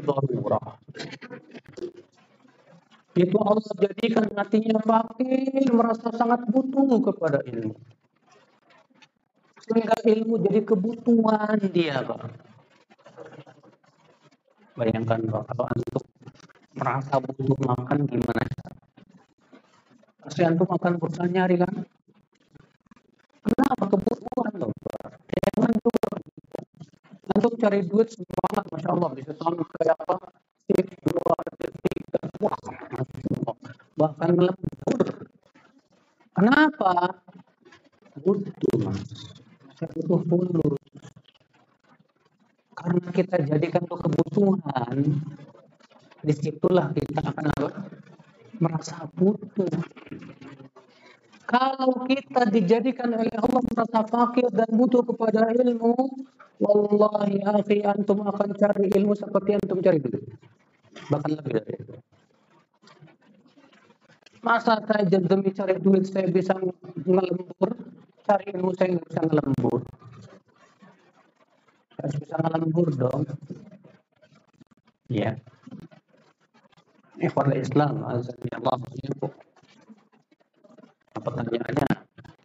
[0.01, 0.81] Darurah.
[3.13, 7.77] Itu Allah jadikan hatinya fakir, merasa sangat butuh kepada ilmu
[9.71, 12.27] sehingga ilmu jadi kebutuhan dia Pak.
[14.75, 16.05] Bayangkan Pak, kalau antum
[16.75, 18.43] merasa butuh makan gimana?
[20.27, 21.75] Pasti antum makan berusaha nyari kan?
[23.47, 25.07] Kenapa kebutuhan loh Pak?
[25.39, 26.07] Jangan juga
[27.31, 30.16] antum cari duit semangat Masya Allah bisa tahun kayak apa?
[30.71, 32.55] Dua, tiga, wah,
[33.99, 35.03] bahkan lembur.
[36.31, 37.11] Kenapa?
[38.23, 39.39] Butuh mas
[39.89, 40.81] butuh fulus.
[42.76, 44.97] Karena kita jadikan itu kebutuhan,
[46.24, 47.47] di situlah kita akan
[48.61, 49.72] merasa butuh.
[51.51, 55.93] Kalau kita dijadikan oleh Allah merasa fakir dan butuh kepada ilmu,
[56.62, 60.20] wallahi akhi antum akan cari ilmu seperti antum cari dulu.
[61.11, 61.95] Bahkan lebih dari itu.
[64.41, 66.57] Masa saya demi cari duit saya bisa
[67.05, 67.76] ngelembur,
[68.31, 69.81] cari ilmu saya nggak bisa ngelembur
[71.99, 73.22] harus bisa ngelembur dong
[75.11, 75.35] ya
[77.20, 78.81] Ikhwan Islam, Allah
[81.20, 81.89] Pertanyaannya,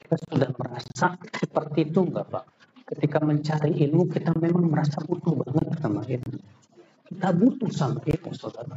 [0.03, 2.43] kita sudah merasa seperti itu enggak Pak?
[2.83, 6.37] Ketika mencari ilmu, kita memang merasa butuh banget sama ilmu.
[7.07, 8.75] Kita butuh sama ilmu, saudara.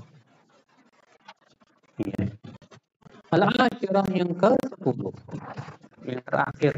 [1.99, 2.31] Iya.
[3.35, 5.03] Al-Asyirah yang ke-10.
[6.07, 6.75] Yang terakhir.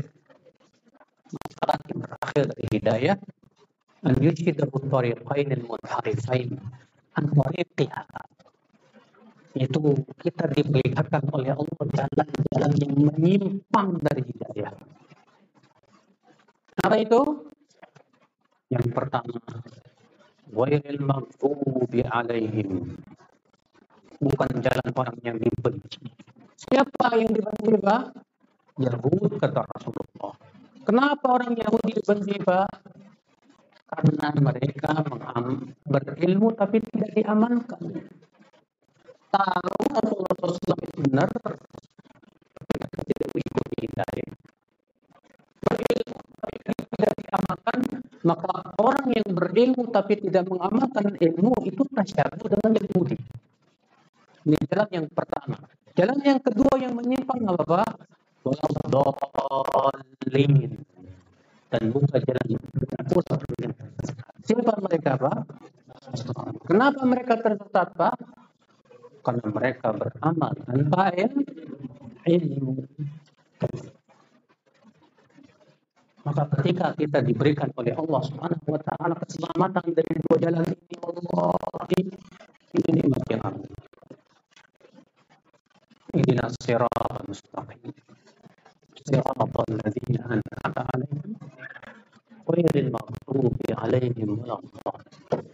[2.49, 3.19] Hidayah.
[4.07, 6.57] An yushidahu tariqain al-munharifain.
[7.19, 8.03] An tariqiha
[9.59, 14.71] itu kita diperlihatkan oleh Allah jalan-jalan yang menyimpang dari hidayah.
[16.87, 17.51] Apa itu?
[18.71, 19.43] Yang pertama,
[20.55, 22.95] wailil maghdubi alaihim.
[24.23, 25.99] Bukan jalan orang yang dibenci.
[26.55, 28.03] Siapa yang dibenci, Pak?
[28.79, 30.35] Yahud kata Rasulullah.
[30.91, 32.03] Kenapa orang Yahudi
[32.43, 32.71] Pak?
[33.95, 34.91] Karena mereka
[35.87, 37.83] berilmu tapi tidak diamankan
[39.31, 42.75] tahu Rasulullah SAW itu benar tapi
[43.07, 44.31] tidak mengikuti hidayah
[45.63, 47.13] berilmu tapi tidak
[48.27, 53.19] maka orang yang berilmu tapi tidak mengamalkan ilmu itu tasyabuh dengan Yahudi
[54.51, 55.59] ini jalan yang pertama
[55.95, 57.87] jalan yang kedua yang menyimpang apa?
[58.47, 59.35] Waladolin
[61.71, 62.65] dan buka jalan yang
[64.41, 65.39] Siapa mereka Pak?
[66.67, 68.17] Kenapa mereka tersesat Pak?
[69.21, 71.13] karena mereka beramal tanpa
[72.25, 72.73] ilmu.
[76.21, 81.57] Maka ketika kita diberikan oleh Allah Subhanahu wa taala keselamatan dari dua jalan ini Allah
[82.77, 83.73] ini nikmat yang agung.
[86.11, 88.10] Ini siratal mustaqim.
[89.05, 91.33] Siratal ladzina an'amta 'alaihim
[92.45, 95.47] ghairil maghdubi 'alaihim waladdallin.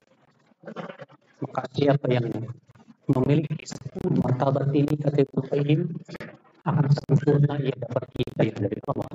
[1.44, 2.26] Maka siapa yang
[3.06, 5.80] memiliki sepuluh martabat ini kata Ibnu Qayyim
[6.66, 9.10] akan sempurna ia dapat hidayah dari Allah.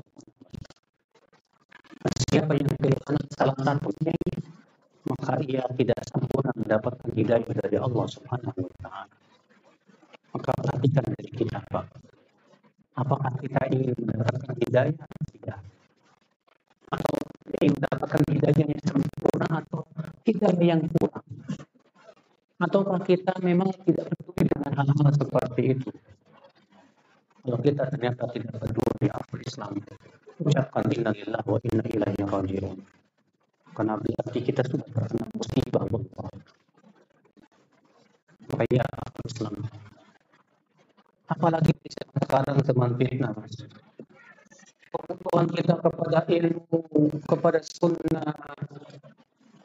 [2.01, 4.15] Dan siapa yang kehilangan salah satunya
[5.11, 9.15] maka ia tidak sempurna mendapatkan hidayah dari Allah Subhanahu wa taala.
[10.31, 12.10] Maka perhatikan dari kita, Pak.
[12.91, 15.59] Apakah kita ingin mendapatkan hidayah atau tidak?
[16.91, 17.15] Atau
[17.55, 19.81] ingin mendapatkan hidayah yang sempurna atau
[20.27, 21.27] hidayah yang kurang?
[22.61, 25.89] Ataukah kita memang tidak peduli dengan hal-hal seperti itu?
[27.41, 29.73] Kalau kita ternyata tidak peduli apa Islam,
[30.37, 32.77] ucapkan innalillah wa inna ilaihi rajiun.
[33.71, 36.29] Karena berarti kita sudah terkena musibah Allah.
[38.51, 38.85] Maka ya
[39.25, 39.55] Islam.
[41.31, 43.55] Apalagi sekarang zaman fitnah, Mas.
[44.91, 48.35] Kebutuhan kita kepada ilmu, kepada sunnah,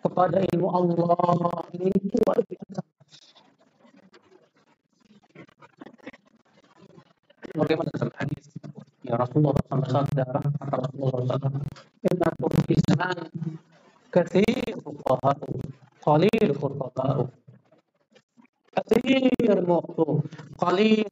[0.06, 2.82] kepada ilmu Allah ini luar biasa.
[7.56, 8.46] Bagaimana dalam hadis
[9.06, 11.62] ya Rasulullah SAW kata Rasulullah SAW
[12.04, 12.28] Inna
[12.90, 13.18] zaman
[14.12, 15.50] kathir fuqaha'u
[16.04, 17.24] qalil fuqaha'u
[18.76, 20.20] kathir muqtu
[20.60, 21.08] qalil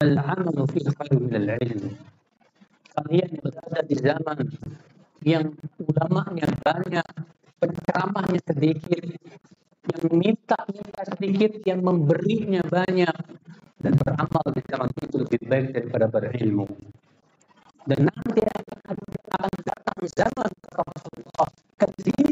[0.00, 1.82] al-amalu fi khair min al-ilm
[2.98, 4.38] kalian berada di zaman
[5.22, 5.50] yang
[5.82, 7.08] ulamanya banyak,
[7.58, 9.04] penceramahnya sedikit,
[9.86, 13.16] yang minta minta sedikit, yang memberinya banyak,
[13.78, 16.66] dan beramal di zaman itu lebih baik daripada berilmu.
[17.88, 18.96] Dan nanti akan
[19.64, 22.28] datang zaman Rasulullah kecil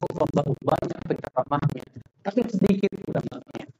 [0.00, 1.84] khutbah banyak penceramahnya,
[2.24, 3.71] tapi sedikit ulamanya.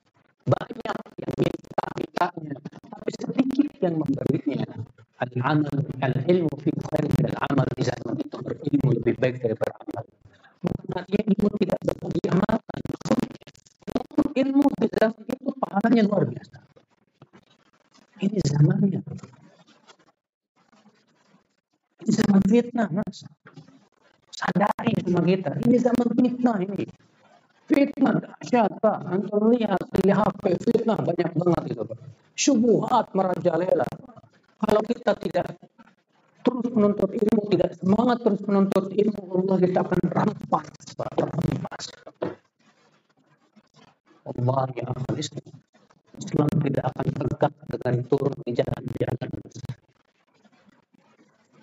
[1.32, 2.56] Banyak yang minta mintanya,
[2.92, 4.68] tapi sedikit yang memberinya.
[5.22, 10.04] Al-amal, al-ilmu fi khair min al-amal di zaman itu berilmu lebih baik daripada amal.
[10.62, 12.80] Bukan ilmu tidak dapat diamalkan.
[14.32, 16.58] Ilmu di zaman itu pahalanya luar biasa.
[18.22, 19.00] Ini zamannya.
[22.02, 23.22] Ini zaman fitnah, mas.
[24.34, 25.50] Sadari sama kita.
[25.66, 26.86] Ini zaman fitnah ini.
[27.72, 28.98] Fitnah dahsyat, Pak.
[29.08, 31.98] Antum lihat HP fitnah banyak banget itu, Pak.
[32.36, 33.88] Syubuhat merajalela.
[34.60, 35.56] Kalau kita tidak
[36.44, 40.68] terus menuntut ilmu, tidak semangat terus menuntut ilmu, Allah kita akan rampas,
[41.00, 41.84] rampas.
[44.22, 45.54] Allah yang akan Islam.
[46.12, 49.30] Islam tidak akan tegak dengan turun di jalan-jalan.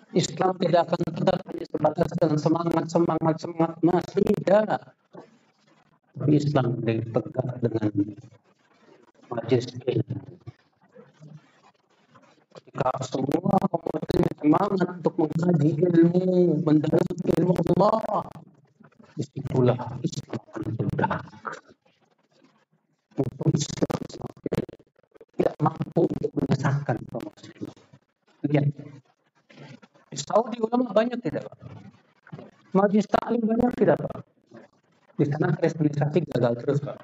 [0.10, 4.80] Islam tidak akan tegak hanya sebatas dengan semangat, semangat, semangat, mas tidak.
[6.18, 7.90] Tapi Islam yang tegak dengan
[9.30, 10.18] majestik ilmu.
[12.50, 14.00] Ketika semua kaum
[14.40, 16.26] semangat untuk mengkaji ilmu,
[16.66, 18.26] mendalam ilmu Allah,
[19.14, 21.24] di situlah Islam akan meledak.
[23.20, 24.00] untuk Islam
[25.36, 27.76] tidak mampu untuk menyesatkan kaum muslimin.
[28.48, 28.66] Lihat,
[30.08, 31.60] di Saudi ulama banyak tidak, Pak?
[32.72, 34.24] Majlis taklim banyak tidak, Pak?
[35.20, 36.98] Di sana kristenisasi gagal terus Pak.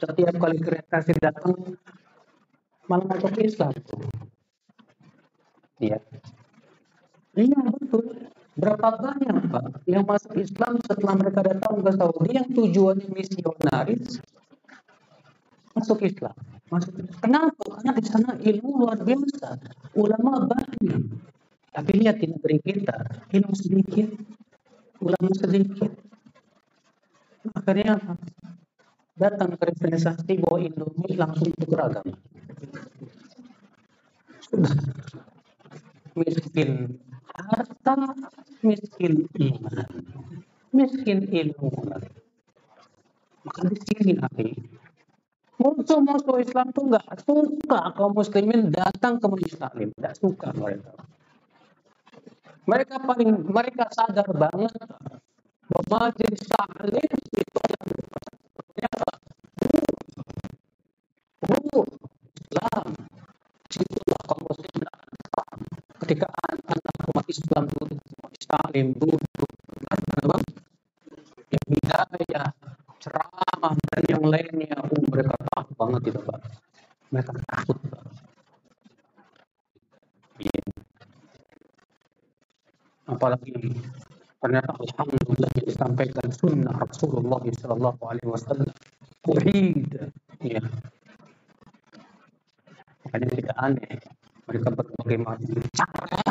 [0.00, 1.52] Setiap kali kristenisasi datang
[2.88, 3.76] malah masuk Islam.
[5.76, 6.00] Iya.
[7.36, 8.32] Iya betul.
[8.56, 14.24] Berapa banyak Pak yang masuk Islam setelah mereka datang ke Saudi yang tujuannya misionaris
[15.74, 16.32] masuk Islam.
[16.72, 17.64] Masuk Kenapa?
[17.76, 19.60] Karena di sana ilmu luar biasa.
[19.98, 21.02] Ulama banyak.
[21.74, 22.96] Tapi lihat di negeri kita,
[23.34, 24.08] ilmu sedikit,
[25.02, 25.90] ulama sedikit.
[27.52, 28.00] Akhirnya?
[29.14, 32.16] Datang ke representasi bawa Indomie langsung tuker agama.
[34.42, 34.74] Sudah.
[36.14, 36.98] Miskin
[37.34, 37.94] harta,
[38.62, 39.90] miskin iman,
[40.70, 41.68] miskin ilmu.
[43.44, 44.54] Maka di sini akhi,
[45.60, 49.26] musuh-musuh Islam tuh nggak suka kaum muslimin datang ke
[49.58, 50.94] taklim, nggak suka mereka.
[52.64, 54.72] Mereka paling mereka sadar banget
[55.68, 57.60] bahwa majelis taklim itu
[58.80, 59.16] adalah
[61.44, 61.84] ruh
[62.40, 62.88] Islam.
[63.68, 65.58] Situlah kaum muslimin akan
[66.00, 66.28] ketika
[67.34, 67.66] Islam
[68.46, 69.18] taklim duduk
[70.22, 70.38] apa?
[72.30, 72.42] Ya,
[73.02, 76.40] ceramah dan yang lainnya, oh, mereka takut banget itu pak.
[77.10, 78.04] Mereka takut pak.
[80.38, 80.62] Iya.
[83.10, 83.52] Apalagi
[84.40, 88.70] ternyata alhamdulillah disampaikan sunnah Rasulullah Sallallahu Alaihi Wasallam
[89.26, 89.90] tauhid.
[90.42, 90.62] Ya.
[93.04, 93.96] Makanya tidak aneh
[94.44, 96.24] mereka berbagai macam cara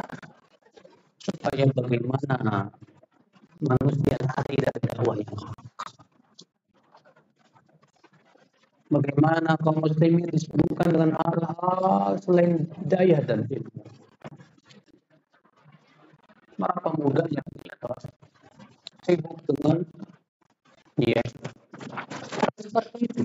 [1.23, 2.67] supaya bagaimana
[3.63, 5.59] manusia lari dari dakwah yang hak.
[8.91, 13.83] Bagaimana kaum muslimin disibukkan dengan hal-hal selain daya dan ilmu.
[16.55, 17.91] Para pemuda yang kita
[19.03, 19.83] sibuk dengan
[20.95, 21.19] ya
[22.55, 23.23] seperti itu.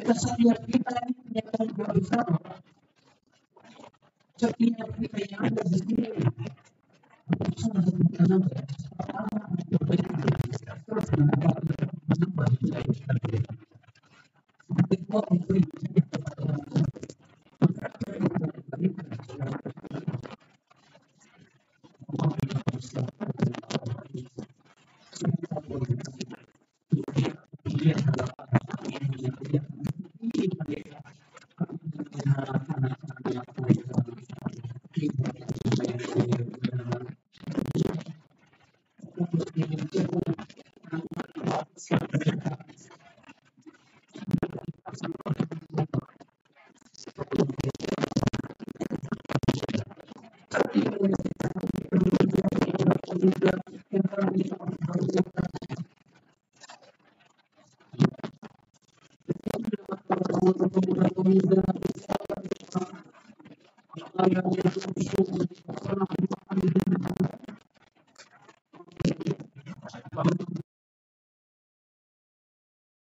[0.00, 2.40] Kita setiap kita ini punya tanggung bersama.
[4.40, 6.08] Setiap kita yang ada di sini
[7.60, 8.42] salah satu tanam
[8.96, 9.36] pertama
[10.88, 11.54] terus menambah
[12.08, 13.20] menambah seperti
[15.20, 15.40] orang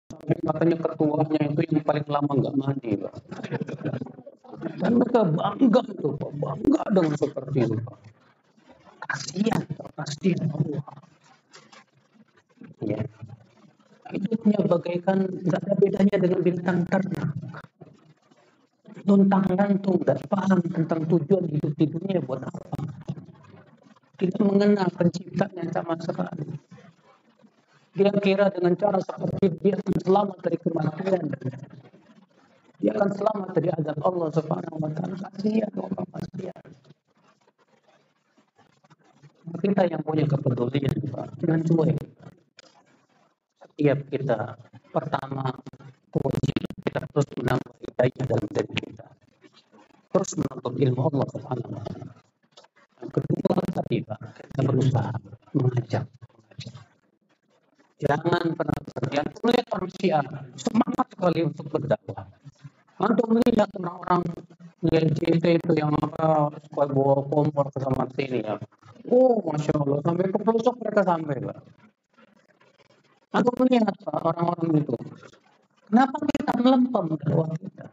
[0.07, 3.15] Sampai katanya ketuanya itu yang paling lama nggak mandi, Pak.
[4.77, 6.33] Dan mereka bangga itu, Pak.
[6.37, 7.99] Bangga dengan seperti itu, Pak.
[9.01, 9.63] Kasihan.
[9.97, 10.85] Kasihan Allah.
[12.85, 13.01] Ya.
[14.13, 17.33] Hidupnya bagaikan nggak ada bedanya dengan bintang ternak.
[19.09, 22.77] Tuntang gantung, nggak paham tentang tujuan hidup di dunia buat apa.
[24.21, 26.45] Tidak mengenal penciptanya sama sekali.
[27.97, 31.25] Dia kira dengan cara seperti dia akan selamat dari kematian.
[32.77, 35.17] Dia akan selamat dari azab Allah Subhanahu wa taala.
[35.17, 36.69] Kasihan Allah kasihan.
[39.57, 41.97] Kita yang punya kepedulian, Pak, jangan cuek.
[43.65, 44.41] Setiap kita
[44.93, 45.55] pertama
[46.13, 49.07] kewajiban kita terus menambah hidayah dalam diri kita.
[50.13, 52.15] Terus menuntut ilmu Allah Subhanahu wa taala.
[53.01, 55.15] Yang kedua tadi Pak, kita berusaha
[55.57, 56.05] mengajak
[57.97, 58.77] Jangan pernah
[59.73, 62.29] orang Syiah semangat sekali untuk berdakwah.
[62.97, 64.25] Antum melihat orang-orang
[64.81, 68.57] di LJT itu yang apa suka bawa kompor ke sama sini ya.
[69.13, 71.61] Oh, masya Allah sampai ke pelosok mereka sampai pak.
[73.37, 74.97] Aku melihat pak orang-orang itu.
[75.93, 77.87] Kenapa kita melempem dakwah kita?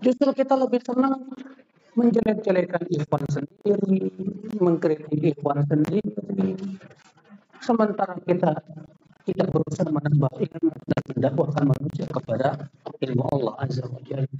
[0.00, 1.28] Justru kita lebih senang
[1.96, 4.08] menjelek-jelekan ikhwan sendiri,
[4.56, 6.56] mengkritik ikhwan sendiri.
[7.60, 8.56] Sementara kita
[9.26, 12.70] tidak berusaha menambah ilmu dan mendakwahkan manusia kepada
[13.02, 14.30] ilmu Allah Azza wa Jalla.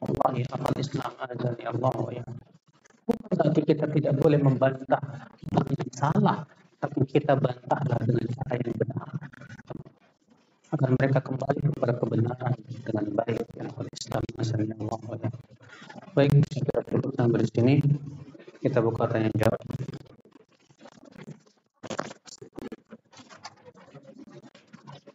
[0.00, 2.24] Allah ya amal Islam azani Allah ya.
[3.04, 5.02] Bukan berarti kita tidak boleh membantah
[5.50, 6.46] yang salah,
[6.78, 9.08] tapi kita bantahlah dengan cara yang benar
[10.70, 12.54] agar mereka kembali kepada kebenaran
[12.86, 15.30] dengan baik ya Islam azani Allah ya.
[16.14, 17.74] Baik, saya kira sampai di sini.
[18.60, 19.58] Kita buka tanya jawab.
[19.60, 20.00] Kalau kita
[24.70, 25.09] udah berusaha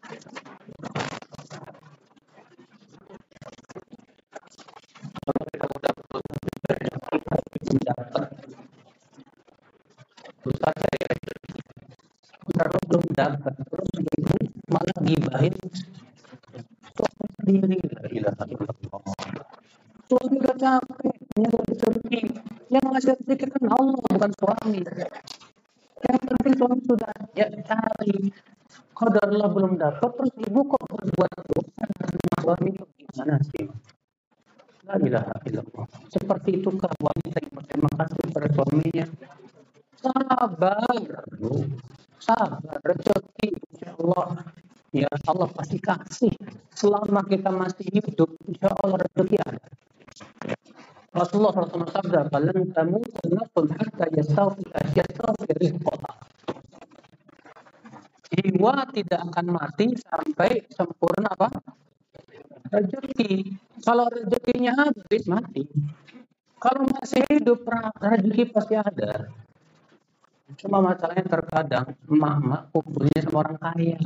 [13.16, 14.36] dapat terus itu
[14.68, 15.56] malah gibahin
[16.92, 17.80] suami sendiri
[20.06, 22.22] suami udah capek nyari rezeki
[22.68, 24.80] yang ngasih rezeki kan Allah bukan suami
[26.06, 28.16] yang penting suami sudah ya cari
[28.96, 33.68] Qadarullah belum dapat terus ibu kok berbuat dosa sama suami gimana sih
[34.86, 35.86] La ilaha illallah.
[36.14, 39.06] Seperti itukah wanita yang berterima kasih kepada suaminya?
[39.98, 41.10] Sabar.
[42.22, 44.46] Sabar, rezeki insya Allah.
[44.94, 46.30] Ya Allah pasti kasih.
[46.78, 49.66] Selama kita masih hidup, insya Allah rezeki ada.
[51.18, 54.62] Rasulullah SAW sabda, "Falan tamutu nafsun hatta yastawi
[54.94, 56.12] yastawi rizqaha."
[58.36, 61.48] Jiwa tidak akan mati sampai sempurna apa?
[62.68, 63.56] Rezeki.
[63.80, 65.64] Kalau rezekinya habis mati.
[66.60, 67.64] Kalau masih hidup
[68.04, 69.32] rezeki pasti ada.
[70.60, 74.02] Cuma masalahnya terkadang emak-emak kumpulnya sama orang kaya.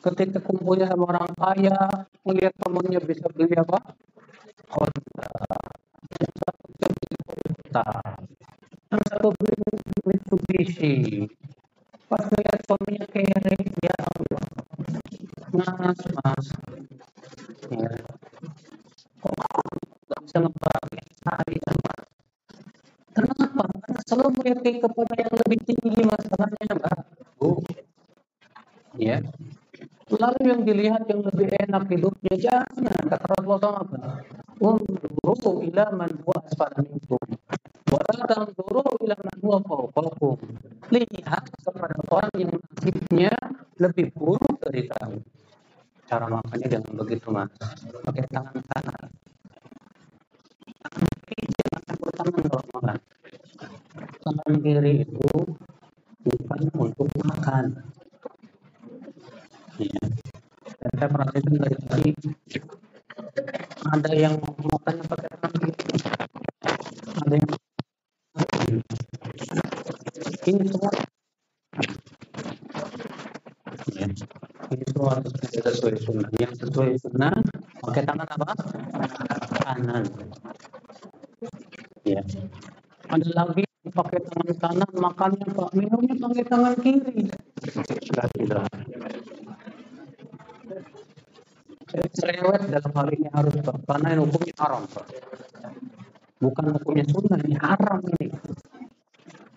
[0.00, 1.78] Ketika kumpulnya sama orang kaya,
[2.24, 3.78] melihat temannya bisa beli apa?
[8.90, 9.79] Yang satu beli
[10.60, 11.24] Mitsubishi.
[12.10, 14.44] Pas melihat suaminya kere, ya Allah.
[15.56, 16.46] Mas, mas.
[17.72, 17.92] Ya.
[19.24, 19.32] Kok
[20.04, 22.04] nggak bisa ngebahagiain saya, mas?
[23.16, 23.62] Kenapa?
[23.72, 26.98] Karena selalu melihat kepada yang lebih tinggi masalahnya, Mbak.
[27.40, 27.48] Bu.
[29.00, 29.18] Ya.
[30.10, 33.86] Lalu yang dilihat yang lebih enak hidupnya jangan kata Rasulullah?
[34.60, 37.22] Unzuru ila man huwa asfala minkum.
[37.88, 38.82] Wa la tanzuru
[40.90, 43.34] Lihat kepada orang yang nasibnya
[43.82, 45.18] lebih buruk dari kamu.
[46.06, 47.50] Cara makannya jangan begitu mas.
[48.06, 49.08] Pakai tangan kanan.
[51.30, 52.98] Jangan campur tangan kalau makan.
[54.22, 55.30] Tangan kiri itu
[56.22, 57.64] bukan untuk makan.
[59.82, 60.04] Ya.
[60.80, 62.10] Dan saya perhatikan dari tadi
[63.90, 65.74] ada yang makannya pakai tangan kiri.
[67.18, 67.50] Ada yang
[69.30, 70.90] ini semua
[73.94, 74.06] ya.
[74.74, 77.34] ini semua harus sesuai sunnah yang sesuai sunnah
[77.86, 78.52] pakai tangan apa
[79.62, 80.04] kanan
[82.02, 82.22] ya
[83.10, 87.30] ada lagi pakai tangan kanan makannya pak minumnya pakai tangan kiri
[87.80, 88.66] sudah tidak
[92.14, 95.06] cerewet dalam hal ini harus pak karena hukumnya haram pak
[96.40, 98.26] bukan hukumnya sunnah ini haram ini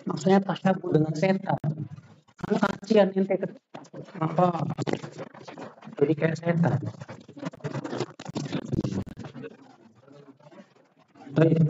[0.04, 1.60] maksudnya tasyabuh dengan setan
[2.44, 3.48] karena kasihan ente ke
[4.20, 4.48] apa
[6.00, 6.80] jadi kayak setan
[11.34, 11.66] Baik.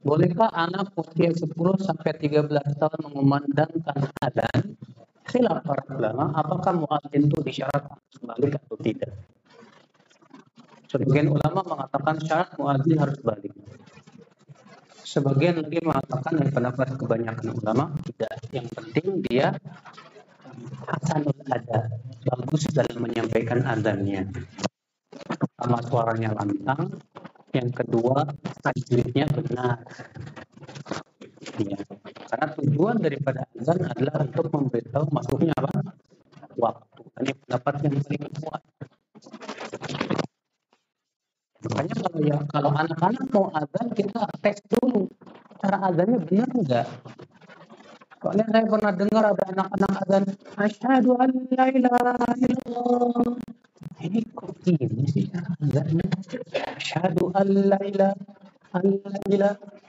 [0.00, 1.50] Bolehkah anak usia 10
[1.82, 4.78] sampai 13 tahun mengumandangkan adzan?
[5.26, 9.10] Khilaf para ulama, apakah muadzin itu disyaratkan balik atau tidak?
[10.90, 13.54] Sebagian ulama mengatakan syarat muadzin harus balik.
[15.06, 18.34] Sebagian lagi mengatakan yang pendapat kebanyakan ulama tidak.
[18.50, 19.54] Yang penting dia
[20.90, 21.94] hasanul ada,
[22.26, 24.34] bagus dalam menyampaikan adzannya.
[25.30, 26.98] Pertama suaranya lantang,
[27.54, 28.26] yang kedua
[28.58, 29.86] tajwidnya benar.
[31.54, 31.78] Ya.
[32.26, 35.94] Karena tujuan daripada azan adalah untuk memberitahu masuknya apa?
[36.58, 37.02] Waktu.
[37.22, 38.62] Ini pendapat yang paling kuat.
[41.60, 45.10] Makanya kalau ya kalau anak-anak mau azan kita tes dulu
[45.60, 46.88] cara azannya benar enggak.
[48.20, 50.24] Soalnya saya pernah dengar ada anak-anak azan
[50.56, 53.36] asyhadu an la ilaha illallah.
[54.00, 56.06] Ini kok gini sih cara azannya?
[56.80, 58.16] Asyhadu an la ilaha
[58.72, 59.80] an la ilaha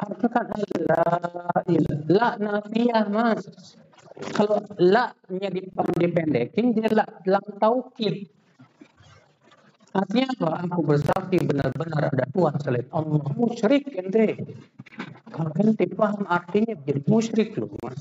[0.00, 1.20] Harfikan la ilah.
[2.08, 3.44] La nafiyah mas.
[4.32, 8.28] Kalau la-nya dipendekin, dia la lam taukid.
[9.90, 10.48] Artinya apa?
[10.70, 13.26] Aku bersaksi benar-benar ada Tuhan selain Allah.
[13.34, 14.38] Musyrik ente.
[15.34, 17.98] Kalau ente paham artinya jadi musyrik loh mas.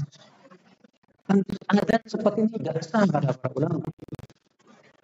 [1.69, 3.89] Adat seperti ini gak sah kata para ulama.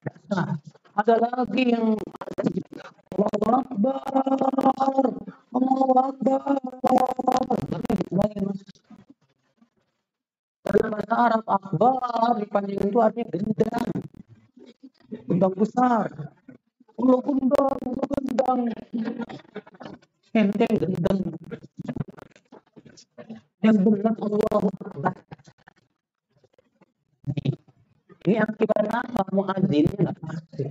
[0.05, 0.57] Gak sah.
[0.95, 1.97] Ada lagi yang
[3.17, 4.01] Allahu Akbar,
[5.53, 6.41] Allahu Akbar.
[7.73, 8.61] Tapi lagi mas.
[10.65, 13.89] Dalam bahasa Arab akbar dipanjang itu artinya gendang.
[15.29, 16.09] Gendang besar.
[16.95, 18.61] Allah gendang, Allah gendang.
[20.35, 21.19] Enteng gendang.
[23.63, 25.15] Yang benar Allah Akbar.
[28.25, 29.21] Ini akibat apa?
[29.33, 30.65] Muadzinnya nggak pasti.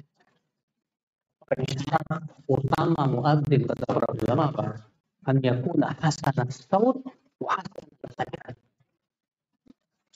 [1.55, 4.67] Syarat utama muadzin kata para ulama apa?
[5.31, 6.99] An yakuna hasanah saut
[7.39, 8.59] wa hasanah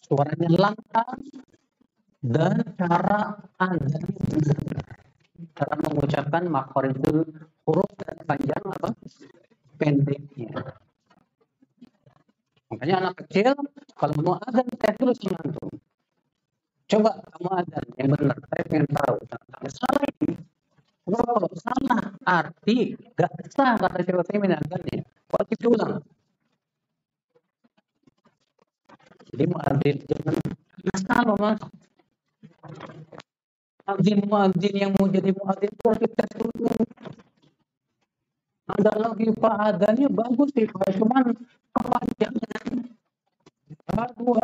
[0.03, 1.21] Suaranya lantang
[2.25, 4.88] dan cara azannya benar.
[5.55, 6.43] Cara mengucapkan
[6.91, 7.12] itu
[7.62, 8.91] huruf dan panjang apa?
[9.78, 10.51] Pendeknya.
[12.68, 13.55] Makanya anak kecil
[13.95, 15.72] kalau mau azan saya terus mengantuk.
[16.89, 19.16] Coba kamu ada yang benar, saya pengen tahu.
[19.28, 20.32] Kamu salah ini.
[21.09, 22.76] Kalau salah arti
[23.16, 25.01] gak sah kata Syekh Utsaimin adanya.
[25.32, 26.03] Waktu ulang.
[29.28, 30.36] Jadi muadzin jangan
[31.05, 31.61] salah mas.
[33.89, 36.68] Muadzin muadzin yang mau jadi muadzin itu harus kita dulu.
[38.68, 41.32] Ada lagi pak adanya bagus sih, cuman
[41.72, 42.64] kepanjangan
[43.89, 44.36] Aduh,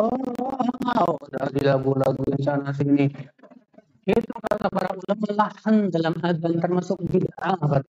[0.00, 3.12] oh, udah di lagu-lagu sana sini.
[4.08, 7.84] Itu kata para ulama lahan dalam adzan termasuk bid'ah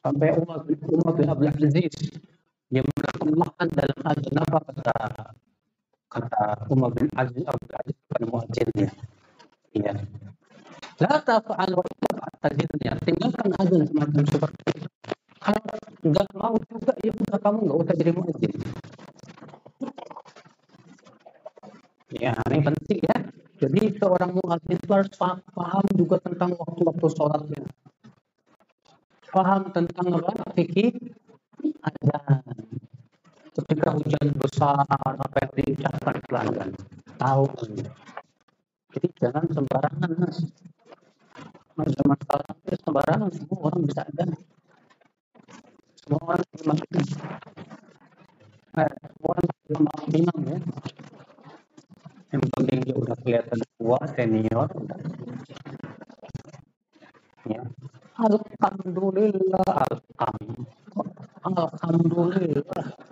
[0.00, 1.92] Sampai Umar bin Umar bin Abdul Aziz
[2.72, 4.96] yang melakukan lahan dalam adzan apa kata
[6.14, 8.88] kata Umar bin Aziz Abdul Aziz kepada muadzinnya.
[9.74, 9.92] Iya.
[11.02, 12.54] La tafa'al wa tafa'al
[13.02, 14.88] Tinggalkan adzan semacam seperti itu.
[15.42, 15.60] Kalau
[16.06, 18.52] nggak mau juga ya udah kamu nggak usah jadi muadzin.
[22.14, 23.18] Ya, ini penting ya.
[23.58, 25.12] Jadi seorang muadzin itu harus
[25.50, 27.62] paham juga tentang waktu-waktu sholatnya.
[29.34, 30.32] Paham tentang apa?
[30.54, 30.94] Fikih
[31.82, 32.38] ada.
[33.54, 36.70] Ketika hujan besar, apa yang diucapkan pelanggan.
[37.14, 37.46] Tahu.
[38.90, 40.42] Jadi jangan sembarangan, mas.
[41.78, 44.26] Mas zaman sekarang sembarangan, semua orang bisa ada.
[46.02, 46.78] Semua orang imam
[48.74, 50.58] eh, semua orang imam, imam ya.
[52.34, 54.98] Yang penting dia udah kelihatan tua senior udah.
[57.46, 57.62] Ya.
[58.18, 59.78] Alhamdulillah.
[59.94, 60.66] Alhamdulillah
[61.44, 63.03] Alhamdulillah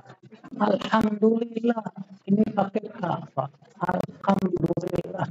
[0.62, 1.84] Alhamdulillah
[2.30, 3.50] ini pakai apa?
[3.82, 5.26] Alhamdulillah.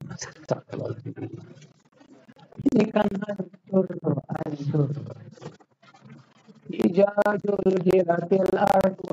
[2.68, 3.88] Ini kan hancur
[4.28, 4.92] hancur.
[6.72, 9.12] Ijazul jiratil ardu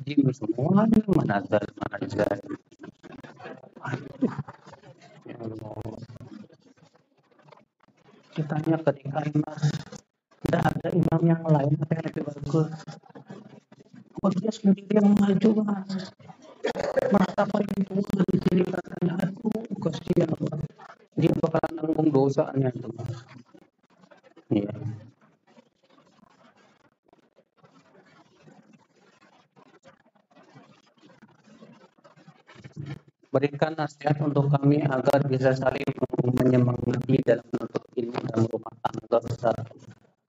[0.00, 2.40] Jin semuanya menazal menazal
[5.28, 6.00] Ya Allah
[8.32, 9.62] Kitanya ketika mas
[10.40, 12.72] Tidak ada imam yang lain Apa yang lebih bagus
[14.24, 16.12] Oh dia sendiri yang maju mas
[17.10, 20.28] Merasa paling tua di katanya Aduh kasihan
[21.16, 22.90] Dia bakalan nanggung dosanya itu
[24.52, 24.72] Iya
[33.30, 35.86] Berikan nasihat untuk kami agar bisa saling
[36.34, 39.54] menyemangati dalam menuntut ilmu dan rumah tangga besar.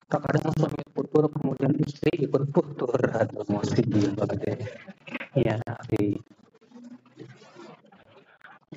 [0.06, 4.24] Terkadang suami putur, kemudian istri ikut putur atau musik begitu.
[5.36, 6.16] Ya, tapi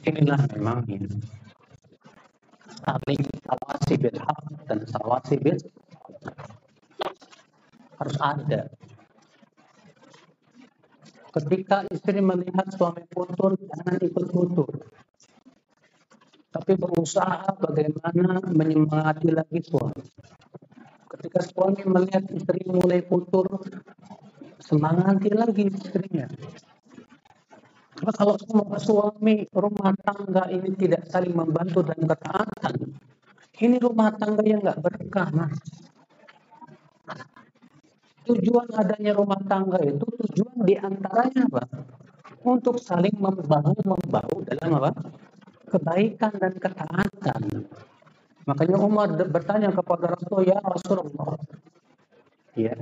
[0.03, 1.07] inilah memang ini.
[2.83, 4.19] Saling sawasi bil
[4.67, 5.57] dan sawasi bil
[7.95, 8.67] harus ada
[11.35, 14.71] Ketika istri melihat suami kotor, jangan ikut kotor.
[16.55, 19.99] Tapi berusaha bagaimana menyemangati lagi suami.
[21.25, 23.49] Ketika suami melihat istri mulai kotor,
[24.61, 26.29] semangati lagi istrinya.
[27.97, 32.77] Karena kalau semua suami rumah tangga ini tidak saling membantu dan ketaatan,
[33.57, 35.57] ini rumah tangga yang nggak berkah, mas.
[38.29, 41.65] Tujuan adanya rumah tangga itu tujuan di antaranya apa?
[42.45, 44.93] Untuk saling membahu membahu dalam apa?
[45.73, 47.65] Kebaikan dan ketaatan.
[48.45, 51.41] Makanya Umar bertanya kepada Rasul, ya Rasulullah,
[52.53, 52.77] ya,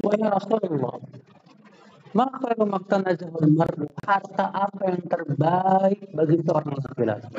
[0.00, 0.96] wahai Rasulullah,
[2.16, 7.36] maka yang maktanazahul mar'u harta apa yang terbaik bagi seorang laki-laki?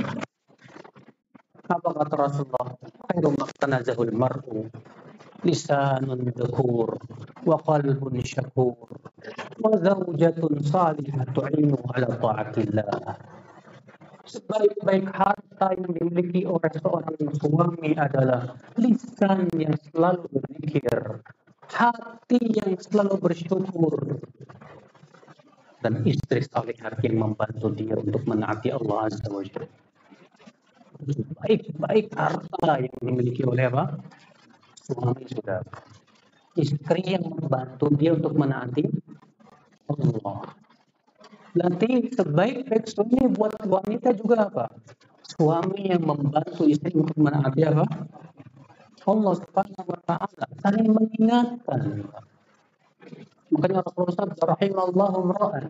[1.66, 2.70] Apa kata Rasulullah?
[3.10, 4.70] Khairu maktanazahul mar'u
[5.42, 7.02] lisanun dhukur
[7.50, 8.78] wa qalbun syakur
[9.58, 13.37] wa zawjatun salihah tu'inu ala ta'atillah.
[14.28, 21.24] Sebaik-baik harta yang dimiliki oleh seorang suami adalah lisan yang selalu berzikir,
[21.72, 24.20] hati yang selalu bersyukur,
[25.80, 29.40] dan istri salihah yang membantu dia untuk menaati Allah Azza wa.
[31.40, 33.96] Baik-baik harta yang dimiliki oleh apa?
[34.84, 35.64] Suami sudah.
[36.60, 38.84] Istri yang membantu dia untuk menaati
[39.88, 40.67] Allah.
[41.58, 44.66] Nanti sebaik-baik suami buat wanita juga apa?
[45.26, 47.86] Suami yang membantu istri untuk menaati apa?
[49.08, 52.06] Allah Subhanahu wa taala saling mengingatkan.
[53.48, 55.66] Makanya Rasulullah SAW rahimallahu ra'an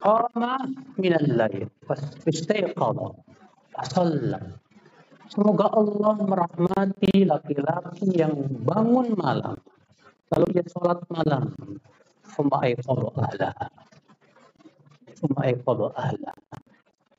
[0.00, 0.56] qama
[0.96, 1.68] min al-lail
[2.24, 3.08] fastayqadha.
[5.28, 8.32] Semoga Allah merahmati laki-laki yang
[8.64, 9.60] bangun malam
[10.32, 11.52] lalu dia sholat malam.
[12.32, 13.52] Summa ayqadha
[15.42, 16.32] ayqadha ahla.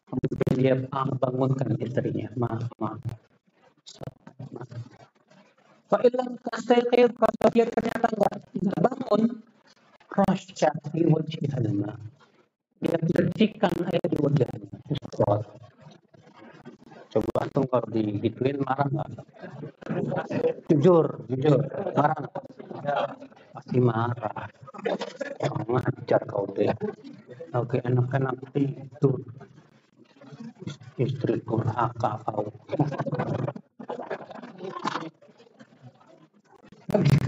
[0.10, 0.76] Kemudian dia
[1.22, 2.30] bangunkan istrinya.
[5.90, 6.06] Kalau
[7.54, 8.36] dia ternyata nggak
[8.82, 9.22] bangun,
[10.10, 11.06] rasya di
[12.80, 12.98] Dia
[13.90, 14.78] air di wajahnya.
[17.10, 19.10] Coba antum kalau digituin marah?
[20.70, 21.58] Jujur, jujur,
[21.98, 22.30] marah?
[23.50, 24.46] Pasti marah.
[25.50, 26.70] Ngajar kau deh.
[27.50, 29.26] Oke, enak-enak tidur.
[31.02, 32.46] Istri durhaka kau.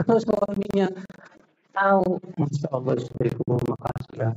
[0.06, 0.89] Kalau suaminya
[1.73, 4.30] tahu, Masya Allah istriku makasih ya.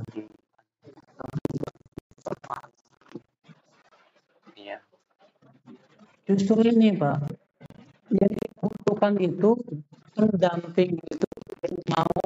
[4.57, 4.77] Iya.
[6.25, 7.29] Justru ini Pak,
[8.09, 9.53] yang dibutuhkan itu
[10.17, 11.27] pendamping itu
[11.93, 12.17] mau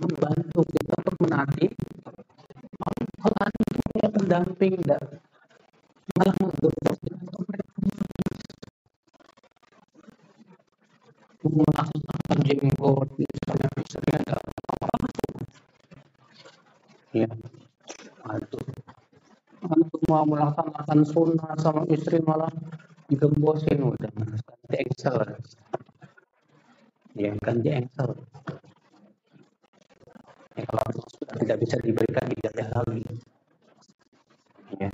[0.00, 1.66] membantu kita untuk menaati
[3.20, 3.60] kalau ada
[3.92, 5.04] punya pendamping dan
[6.16, 6.34] malah
[13.20, 15.08] misalnya misalnya ada apa
[17.16, 17.30] ya
[18.28, 18.64] aduh
[19.68, 22.50] antum mau melaksanakan sunnah sama istri malah
[23.10, 23.82] digembosin.
[23.82, 25.16] Udah ganti engsel
[27.18, 28.10] ya ganti engsel
[30.60, 33.04] ya, kalau sudah tidak bisa diberikan ijazah lagi
[34.76, 34.90] ya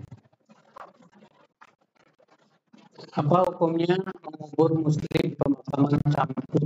[3.17, 6.63] apa hukumnya mengubur muslim pemakaman campur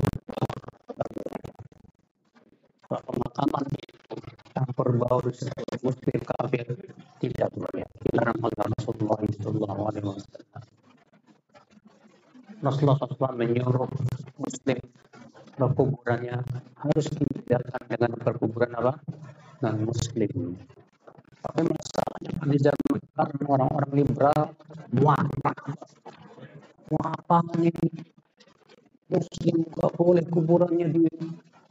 [2.90, 3.64] pemakaman
[4.50, 5.24] campur baur
[5.80, 6.66] muslim kafir?
[7.20, 7.86] Tidak boleh.
[7.86, 10.62] Oleh Rasulullah Sallallahu Alaihi Wasallam.
[12.60, 13.88] Rasulullah SAW menyuruh
[14.36, 14.78] muslim
[15.60, 16.40] perkuburannya
[16.80, 18.96] harus dibedakan dengan perkuburan apa?
[19.60, 20.56] Non muslim.
[21.40, 24.56] Tapi masalahnya di zaman orang-orang liberal
[27.00, 27.72] apa ini
[29.12, 31.04] muslim gak boleh kuburannya di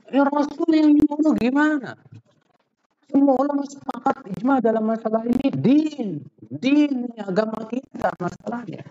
[0.10, 1.98] ya Rasul yang nyuruh gimana?
[3.10, 6.10] Semua ulama sepakat ijma dalam masalah ini din,
[6.46, 8.86] din agama kita masalahnya.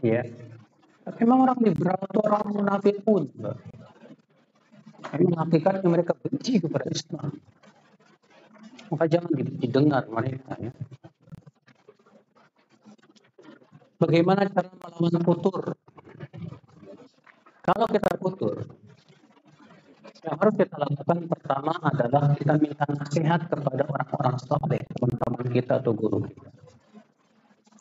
[0.00, 0.65] Ya, tapi
[1.14, 3.30] memang orang liberal itu orang munafik pun.
[5.14, 7.30] Memang hakikatnya mereka benci kepada Islam.
[8.90, 10.72] Maka jangan didengar mereka ya.
[13.96, 15.62] Bagaimana cara melawan futur?
[17.64, 18.56] Kalau kita futur,
[20.22, 25.94] yang harus kita lakukan pertama adalah kita minta nasihat kepada orang-orang soleh, teman-teman kita atau
[25.94, 26.50] guru kita.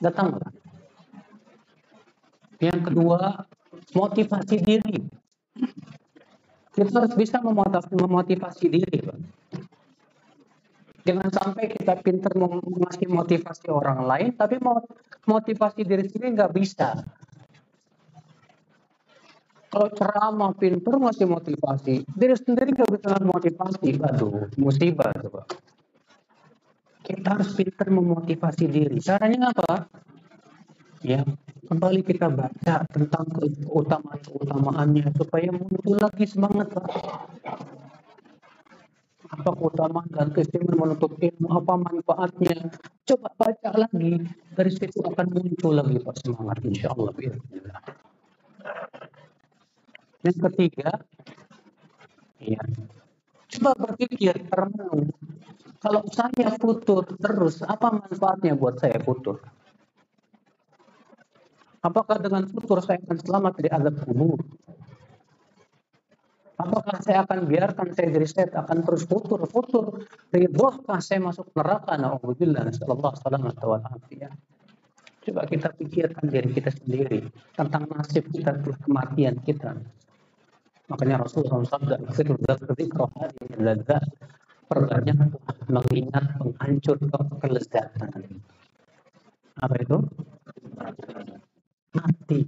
[0.02, 0.49] Datanglah
[2.72, 3.46] yang kedua,
[3.94, 4.98] motivasi diri.
[6.76, 9.00] Kita harus bisa memotivasi diri.
[11.06, 14.58] Jangan sampai kita pintar mengasih motivasi orang lain, tapi
[15.30, 16.98] motivasi diri sendiri nggak bisa.
[19.70, 25.46] Kalau ceramah pintar ngasih motivasi, diri sendiri nggak bisa motivasi, aduh musibah coba.
[27.06, 28.98] Kita harus pintar memotivasi diri.
[28.98, 29.86] Caranya apa?
[31.06, 31.22] Ya,
[31.66, 36.88] kembali kita baca tentang keutamaan-keutamaannya supaya muncul lagi semangat Pak.
[39.26, 41.50] Apa keutamaan dan keistimewaan menuntut ilmu?
[41.50, 42.70] Apa manfaatnya?
[43.04, 44.22] Coba baca lagi.
[44.54, 47.12] Dari situ akan muncul lagi Pak semangat insya Allah.
[50.26, 50.90] Yang ketiga,
[52.42, 52.62] ya,
[53.58, 55.14] coba berpikir termenung.
[55.78, 59.38] Kalau saya futur terus, apa manfaatnya buat saya futur?
[61.86, 64.41] Apakah dengan futur saya akan selamat dari azab kubur?
[66.57, 70.02] Apakah saya akan biarkan saya diri saya akan terus futur futur
[70.34, 74.34] ridhohkah saya masuk neraka naudzubillah nasallallahu alaihi wasallam
[75.26, 79.78] Coba kita pikirkan diri kita sendiri tentang nasib kita setelah kematian kita.
[80.86, 84.06] Makanya Rasulullah SAW firul dzikra hadhihi ladzat
[84.70, 85.18] perbanyak
[85.66, 86.98] mengingat penghancur
[87.41, 88.10] kelezatan.
[89.57, 89.98] Apa itu?
[91.95, 92.39] Mati.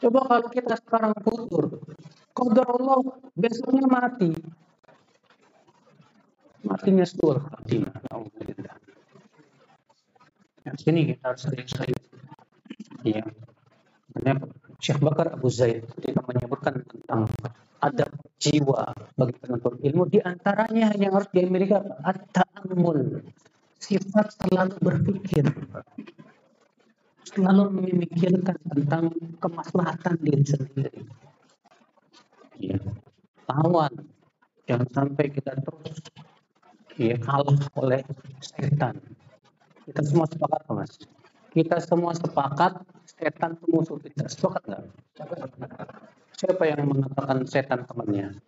[0.00, 1.80] Coba kalau kita sekarang futur,
[2.32, 3.00] Qadar Allah
[3.36, 4.32] besoknya mati.
[6.64, 7.04] Matinya.
[7.04, 8.76] Alhamdulillah.
[10.64, 12.00] Yang sini kita harus sering-sering.
[13.04, 13.24] Ya.
[14.12, 14.40] Karena
[14.80, 17.28] Syekh Bakar Abu Zaid ketika menyebutkan tentang
[17.80, 23.24] adab jiwa bagi penuntut ilmu di antaranya yang harus dimiliki at-ta'ammul
[23.80, 25.48] sifat selalu berpikir
[27.30, 31.00] selalu memikirkan tentang kemaslahatan diri sendiri.
[32.58, 32.78] Ya
[33.46, 33.94] lawan.
[34.66, 35.98] Jangan sampai kita terus
[36.94, 38.02] ya kalah oleh
[38.38, 38.98] setan.
[39.86, 40.92] Kita semua sepakat mas.
[41.50, 44.30] Kita semua sepakat setan musuh kita.
[44.30, 44.84] Sepakat nggak?
[46.38, 48.38] Siapa yang mengatakan setan temannya?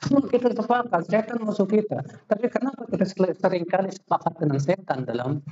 [0.00, 2.00] Semua kita sepakat setan musuh kita.
[2.24, 3.04] Tapi kenapa kita
[3.36, 5.44] sering kali sepakat dengan setan dalam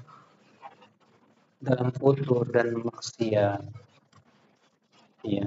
[1.63, 3.63] dalam futur dan maksiat
[5.23, 5.47] Iya.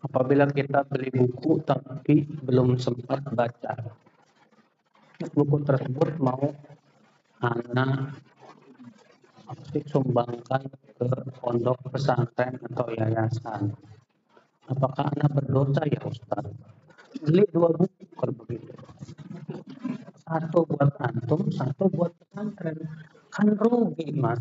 [0.00, 3.76] Apabila kita beli buku tapi belum sempat baca,
[5.36, 6.40] buku tersebut mau
[7.44, 8.16] anak
[9.92, 10.64] sumbangkan
[10.96, 11.08] ke
[11.44, 13.76] pondok pesantren atau yayasan.
[14.72, 16.48] Apakah anak berdosa ya Ustaz?
[17.20, 18.72] Beli dua buku kalau begitu.
[20.30, 22.78] Satu buat antum, satu buat pesantren.
[23.34, 24.38] Kan rugi mas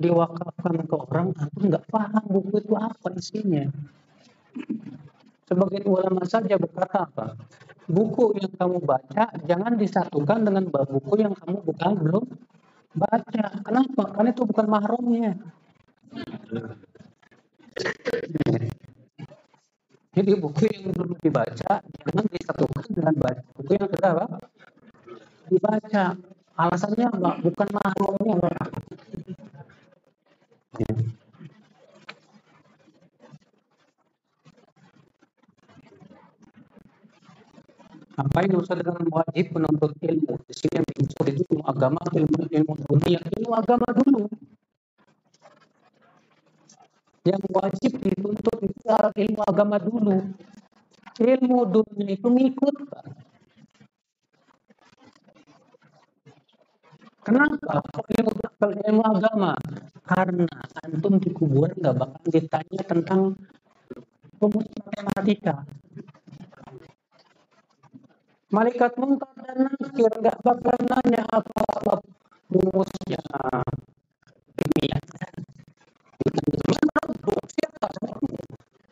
[0.00, 3.66] diwakafkan ke orang aku nggak paham buku itu apa isinya.
[5.50, 7.34] Sebagian ulama saja berkata apa?
[7.90, 12.24] Buku yang kamu baca jangan disatukan dengan buku yang kamu bukan belum
[12.94, 13.44] baca.
[13.66, 14.02] Kenapa?
[14.14, 15.32] Karena itu bukan mahramnya.
[20.10, 23.14] Jadi buku yang belum dibaca jangan disatukan dengan
[23.58, 24.26] buku yang sudah apa?
[25.50, 26.14] Dibaca.
[26.54, 27.30] Alasannya apa?
[27.42, 28.54] Bukan mahramnya.
[38.20, 40.36] Apa yang usah dengan wajib menuntut ilmu?
[40.44, 44.28] Di sini yang dimaksud itu ilmu agama, ilmu ilmu dunia, ilmu agama dulu.
[47.24, 48.80] Yang wajib dituntut itu
[49.24, 50.20] ilmu agama dulu.
[51.16, 52.76] Ilmu dunia itu ngikut,
[57.20, 57.84] Kenapa?
[58.16, 58.32] Ilmu,
[58.88, 59.52] ilmu agama.
[60.08, 60.48] Karena
[60.80, 63.20] antum di kuburan nggak bakal ditanya tentang
[64.40, 65.54] rumus matematika.
[68.50, 72.00] Malaikat mungkar dan nakir nggak bakal nanya apa
[72.50, 73.22] rumusnya
[74.56, 74.98] kimia.
[76.20, 77.88] Siapa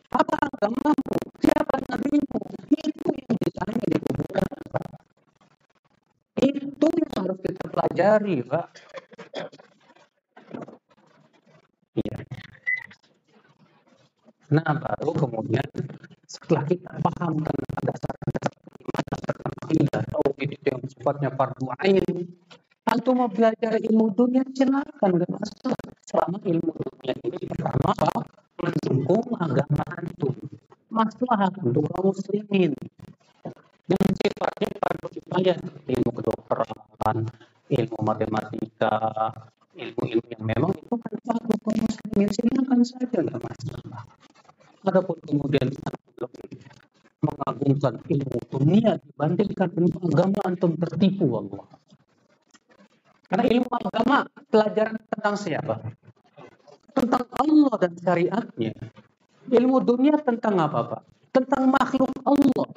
[0.08, 1.16] Apa agamamu?
[1.42, 2.40] Siapa nabimu?
[2.72, 4.48] Itu yang ditanya di kuburan.
[6.38, 8.66] Itu yang harus kita pelajari, Pak.
[11.94, 12.18] Iya.
[14.50, 15.68] Nah, baru kemudian
[16.26, 18.54] setelah kita paham tentang dasar-dasar
[19.06, 22.26] dasar akidah, tauhid itu yang sifatnya fardu ain,
[22.88, 28.20] antum mau belajar ilmu dunia silakan gak masalah selama ilmu dunia ini pertama apa
[28.64, 30.34] mendukung agama antum
[30.88, 32.72] masalah untuk kaum muslimin
[33.88, 37.18] yang sifatnya fardu kifayah ilmu kedokteran
[37.68, 38.96] ilmu matematika
[39.76, 44.02] ilmu-ilmu yang memang itu kan fardu kaum muslimin silakan saja nggak masalah
[45.28, 45.68] kemudian
[46.16, 46.64] lebih
[47.20, 51.66] mengagungkan ilmu dunia dibandingkan ilmu agama antum tertipu Allah.
[53.28, 54.16] Karena ilmu agama
[54.48, 55.74] pelajaran tentang siapa?
[56.96, 58.72] Tentang Allah dan syariatnya.
[59.48, 61.02] Ilmu dunia tentang apa Pak?
[61.36, 62.68] Tentang makhluk Allah.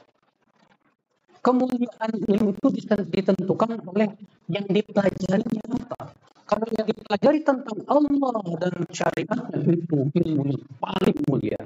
[1.41, 2.68] Kemuliaan ilmu itu
[3.10, 4.11] ditentukan oleh
[4.52, 6.14] yang dipelajarinya apa.
[6.45, 10.52] Kalau yang dipelajari tentang Allah dan syariatnya itu ilmu
[10.84, 11.61] paling mulia.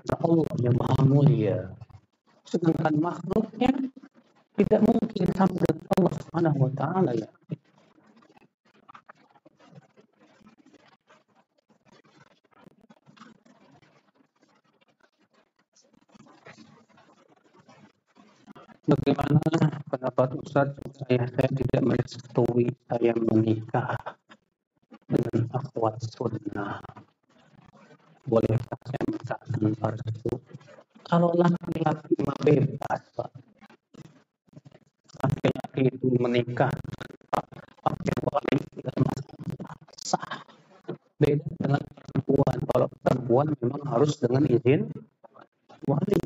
[0.00, 1.58] Karena Allah yang maha mulia.
[2.48, 3.68] Sedangkan makhluknya
[4.56, 7.28] tidak mungkin sama dengan Allah Subhanahu wa taala ya.
[18.90, 23.94] Bagaimana pendapat Ustaz saya saya tidak merestui saya menikah
[25.06, 26.82] dengan akhwat sunnah.
[28.26, 29.02] Bolehkah saya
[29.62, 30.32] minta restu?
[31.06, 33.30] Kalau laki-laki mah bebas, Pak.
[35.20, 36.70] Laki-laki itu menikah
[37.82, 40.42] pakai wali tidak masalah sah.
[41.18, 42.56] Beda dengan perempuan.
[42.70, 44.80] Kalau perempuan memang harus dengan izin
[45.90, 46.22] wali.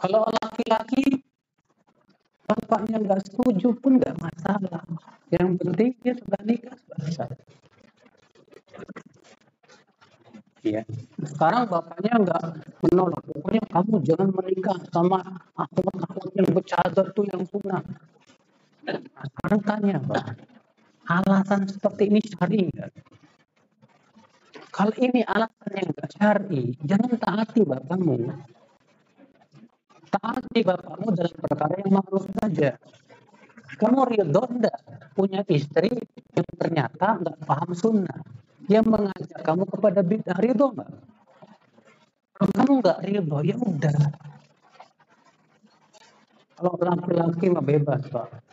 [0.00, 1.20] Kalau laki-laki
[2.48, 4.80] bapaknya nggak setuju pun nggak masalah.
[5.28, 7.28] Yang penting dia sudah nikah selesai.
[10.64, 10.80] Ya.
[11.20, 12.44] Sekarang bapaknya nggak
[12.88, 13.20] menolak.
[13.20, 15.20] Pokoknya kamu jangan menikah sama
[15.52, 17.84] akhwat-akhwat yang bercadar tuh yang sunnah.
[18.88, 20.40] Nah, sekarang tanya Pak,
[21.04, 22.90] alasan seperti ini syari nggak?
[24.72, 28.32] Kalau ini alasan yang nggak syari, jangan taati bapakmu.
[30.08, 32.80] Taati bapakmu dalam perkara yang makruh saja.
[33.76, 34.42] Kamu ridho
[35.12, 35.92] punya istri
[36.32, 38.20] yang ternyata nggak paham sunnah,
[38.72, 40.90] yang mengajak kamu kepada bid'ah ridho enggak?
[42.32, 43.96] Kalau kamu nggak ridho, ya udah.
[46.56, 48.51] Kalau laki-laki mah bebas, Pak.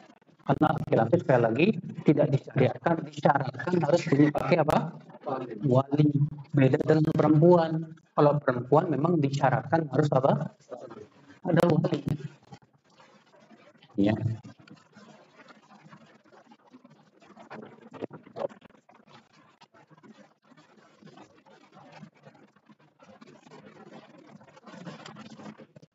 [0.49, 1.67] Karena laki-laki sekali lagi
[2.09, 4.77] tidak disyariatkan, disyaratkan harus punya pakai apa?
[5.61, 6.09] Wali.
[6.57, 7.71] Beda dengan perempuan.
[8.17, 10.57] Kalau perempuan memang disyaratkan harus apa?
[11.45, 12.01] Ada wali.
[13.93, 14.17] Ya.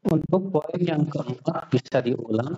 [0.07, 2.55] Untuk poin yang keempat bisa diulang.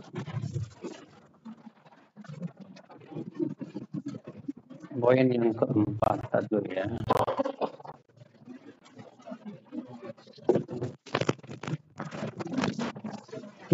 [4.96, 6.88] Poin yang keempat tadi ya.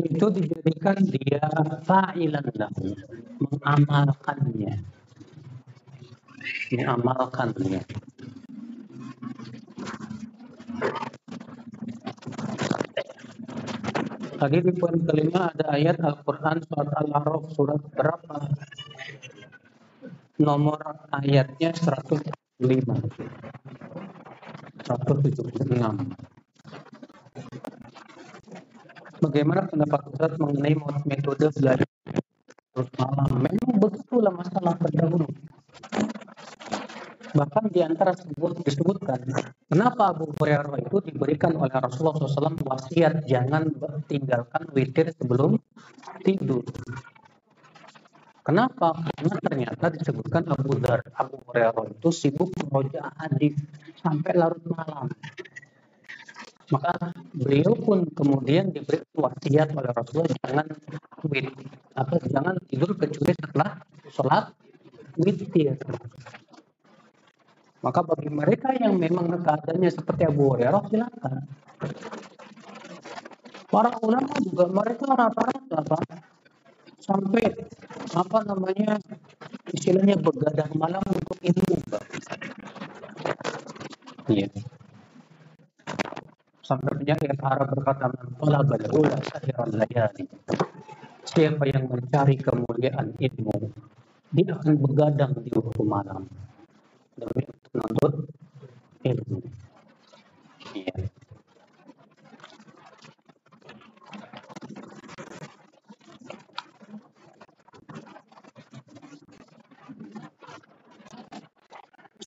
[0.03, 1.47] Itu dijadikan dia
[1.86, 2.90] fa'ilan lahu,
[3.39, 4.74] mengamalkannya.
[6.74, 7.82] Mengamalkannya.
[14.43, 18.36] Tadi di poin kelima ada ayat Al-Quran surat Al-Araf surat berapa?
[20.43, 22.27] Nomor ayatnya 105
[22.59, 22.82] 176
[29.23, 30.74] Bagaimana pendapat Ustaz mengenai
[31.06, 31.86] metode belajar
[32.98, 33.31] malam?
[33.39, 35.31] Memang begitulah masalah terdahulu.
[37.39, 39.23] Bahkan di antara sebut, disebutkan,
[39.70, 43.70] kenapa Abu Hurairah itu diberikan oleh Rasulullah SAW wasiat jangan
[44.10, 45.55] tinggalkan witir sebelum
[46.27, 46.66] tidur.
[48.43, 48.90] Kenapa?
[49.14, 53.55] Karena ternyata disebutkan Abu Dar, Abu Hurairah itu sibuk meroja hadis
[54.02, 55.06] sampai larut malam.
[56.74, 60.66] Maka beliau pun kemudian diberi wasiat oleh Rasulullah jangan
[61.31, 61.55] wit,
[61.94, 63.78] apa jangan tidur kecuali setelah
[64.10, 64.51] sholat
[65.23, 65.78] witir.
[67.82, 71.47] Maka bagi mereka yang memang keadaannya seperti Abu Hurairah silakan.
[73.70, 76.32] Para ulama juga mereka rata-rata
[77.03, 77.45] sampai
[78.15, 78.97] apa namanya
[79.74, 81.77] istilahnya begadang malam untuk ilmu.
[84.31, 84.47] Iya.
[86.62, 88.07] Sampai penyair Arab berkata,
[88.39, 88.62] "Pola
[88.95, 90.24] ula sahiran layali."
[91.27, 93.57] Siapa yang mencari kemuliaan ilmu,
[94.31, 96.23] dia akan begadang di waktu malam
[97.19, 97.43] demi
[97.74, 98.15] menuntut
[99.03, 99.39] ilmu.
[100.73, 101.22] Iya.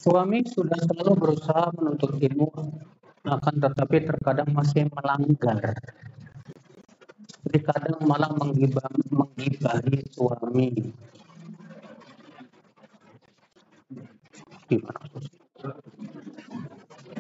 [0.05, 2.53] Suami sudah selalu berusaha menuntut ilmu,
[3.25, 5.73] akan tetapi terkadang masih melanggar.
[7.41, 10.93] Jadi kadang malah menggibah, menggibahi suami.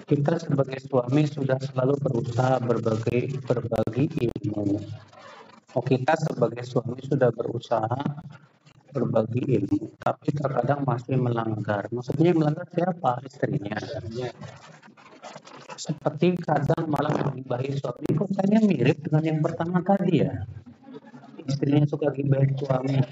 [0.05, 4.77] Kita sebagai suami sudah selalu berusaha berbagai berbagi ilmu.
[5.73, 7.97] Oh kita sebagai suami sudah berusaha
[8.95, 11.91] berbagi ilmu, tapi terkadang masih melanggar.
[11.91, 13.19] Maksudnya melanggar siapa?
[13.27, 13.75] Istrinya.
[15.75, 18.15] Seperti kadang malah menggibahi suami.
[18.15, 20.31] Kok kayaknya mirip dengan yang pertama tadi ya?
[21.43, 22.95] Istrinya suka gibahin suami.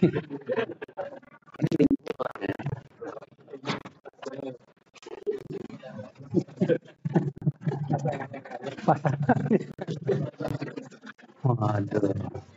[11.43, 12.52] Waduh.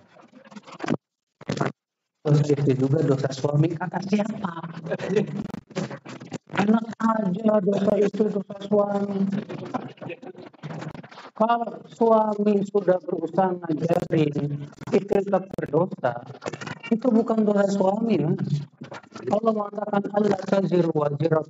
[2.26, 4.54] Terus itu juga dosa suami kata siapa?
[6.58, 9.22] Enak aja dosa itu dosa suami.
[11.38, 16.26] Kalau suami sudah berusaha ngajarin istri tetap berdosa,
[16.90, 18.18] itu bukan dosa suami.
[18.18, 18.66] Mas.
[19.30, 21.46] Allah mengatakan Allah tazir ukhra.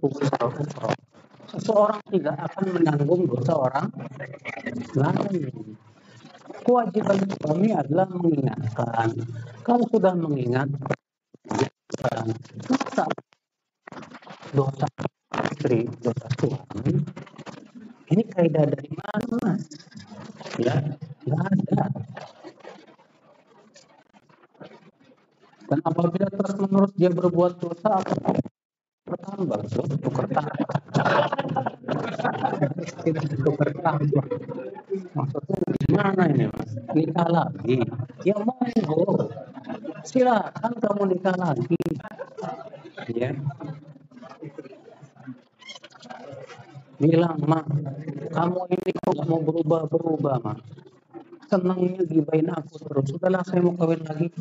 [1.57, 3.89] Seseorang tidak akan menanggung dosa orang
[4.93, 5.79] lain.
[6.67, 9.15] Kewajiban suami adalah mengingatkan.
[9.63, 10.67] Kalau sudah mengingat,
[12.67, 13.07] masa
[14.51, 14.91] dosa
[15.47, 17.07] istri, dosa suami,
[18.11, 19.63] ini kaidah dari mana mas?
[20.59, 20.75] Ya,
[21.23, 21.85] nggak ada.
[25.71, 28.43] Dan apabila terus menerus dia berbuat dosa, apa
[29.07, 30.81] bertambah, bro, tukar tambah.
[33.47, 34.27] tukar tambah.
[35.15, 35.57] Maksudnya
[35.87, 36.71] gimana ini mas?
[36.91, 37.79] Nikah lagi?
[38.27, 39.31] Ya monggo,
[40.03, 41.79] silakan kamu nikah lagi.
[43.07, 43.31] Ya,
[46.97, 47.65] bilang mah
[48.33, 50.59] kamu ini kok mau berubah berubah mah
[51.47, 54.33] senangnya gibain aku terus sudahlah saya mau kawin lagi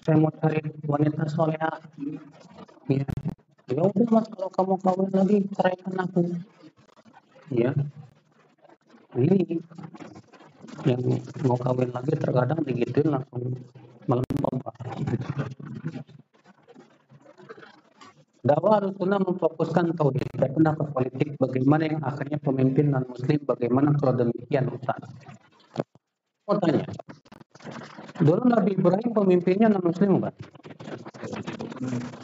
[0.00, 1.72] saya mau cari wanita soleha
[2.88, 3.04] ya
[3.70, 6.22] ya udah mas kalau kamu kawin lagi ceraikan aku.
[7.52, 7.70] Ya
[9.18, 9.60] ini
[10.88, 11.02] yang
[11.44, 13.54] mau kawin lagi terkadang digituin langsung
[14.10, 14.74] ombak
[18.40, 24.16] Dakwah Sunnah memfokuskan tauhid dan pendapat politik bagaimana yang akhirnya pemimpin non muslim bagaimana kalau
[24.16, 25.04] demikian Ustaz.
[26.48, 26.88] Mau tanya,
[28.20, 30.34] dulu Nabi Ibrahim pemimpinnya non muslim kan?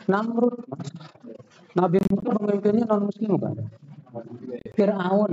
[0.06, 0.56] Namrud.
[1.76, 3.54] Nabi Musa pemimpinnya non muslim kan?
[4.76, 5.32] Fir'aun.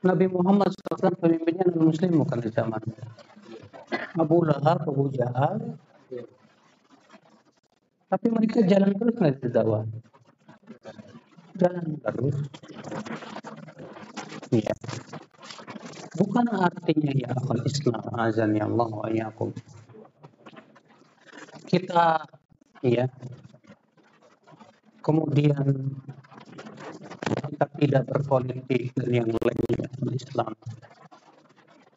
[0.00, 2.82] Nabi Muhammad SAW pemimpinnya non muslim bukan di zaman
[4.16, 5.74] Abu Lahab, Abu Jahal,
[8.10, 9.86] tapi mereka jalan terus nggak dakwah?
[11.54, 12.36] Jalan terus.
[14.50, 14.74] Iya.
[16.20, 19.56] Bukan artinya ya akal Islam azan ya Allah wa iyyakum.
[21.64, 22.28] Kita
[22.84, 23.08] ya
[25.00, 25.96] kemudian
[27.24, 30.52] kita tidak berpolitik dan yang lainnya Islam.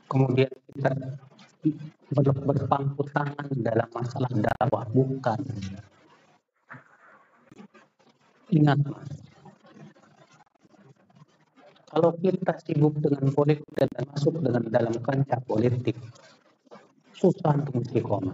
[0.08, 0.91] Kemudian kita
[2.16, 5.40] berpangku tangan dalam masalah dakwah bukan
[8.54, 8.78] Ingat,
[11.94, 15.94] kalau kita sibuk dengan politik dan masuk dengan dalam kancah politik,
[17.14, 18.34] susah untuk istiqomah.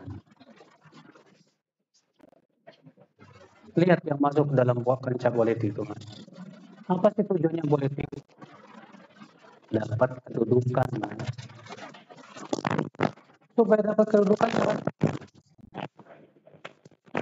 [3.75, 5.99] Lihat yang masuk dalam buah kancah politik itu, mas.
[6.87, 8.07] Apa sih tujuannya politik?
[9.75, 11.19] Dapat kedudukan, mas.
[13.59, 14.49] Supaya dapat kedudukan,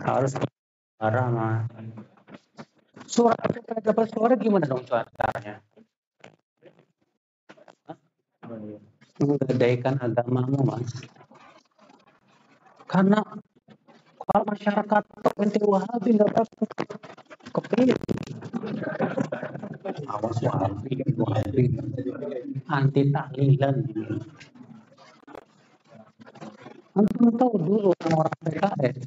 [0.05, 0.33] harus
[1.01, 1.65] marah, mas
[3.07, 5.63] suara supaya dapat suara gimana dong caranya?
[9.17, 10.93] Menggadaikan agamamu mas.
[12.87, 13.19] Karena
[14.27, 15.03] kalau masyarakat
[15.41, 16.65] ente wahabi nggak pasti
[17.51, 17.97] kepilih.
[20.07, 21.63] Awas wahabi, wahabi,
[22.69, 23.75] anti tahlilan.
[26.97, 28.97] Antum tahu dulu orang-orang PKS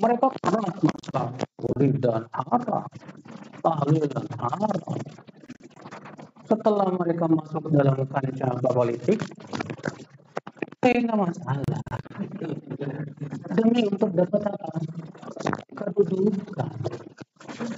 [0.00, 1.30] mereka keras masalah
[1.60, 2.88] kulit dan haram,
[3.60, 4.80] tahlil dan haram.
[6.52, 9.24] Setelah mereka masuk dalam kancah politik,
[10.84, 11.80] tidak masalah.
[13.56, 14.68] Demi untuk dapat apa?
[15.72, 16.76] Kedudukan.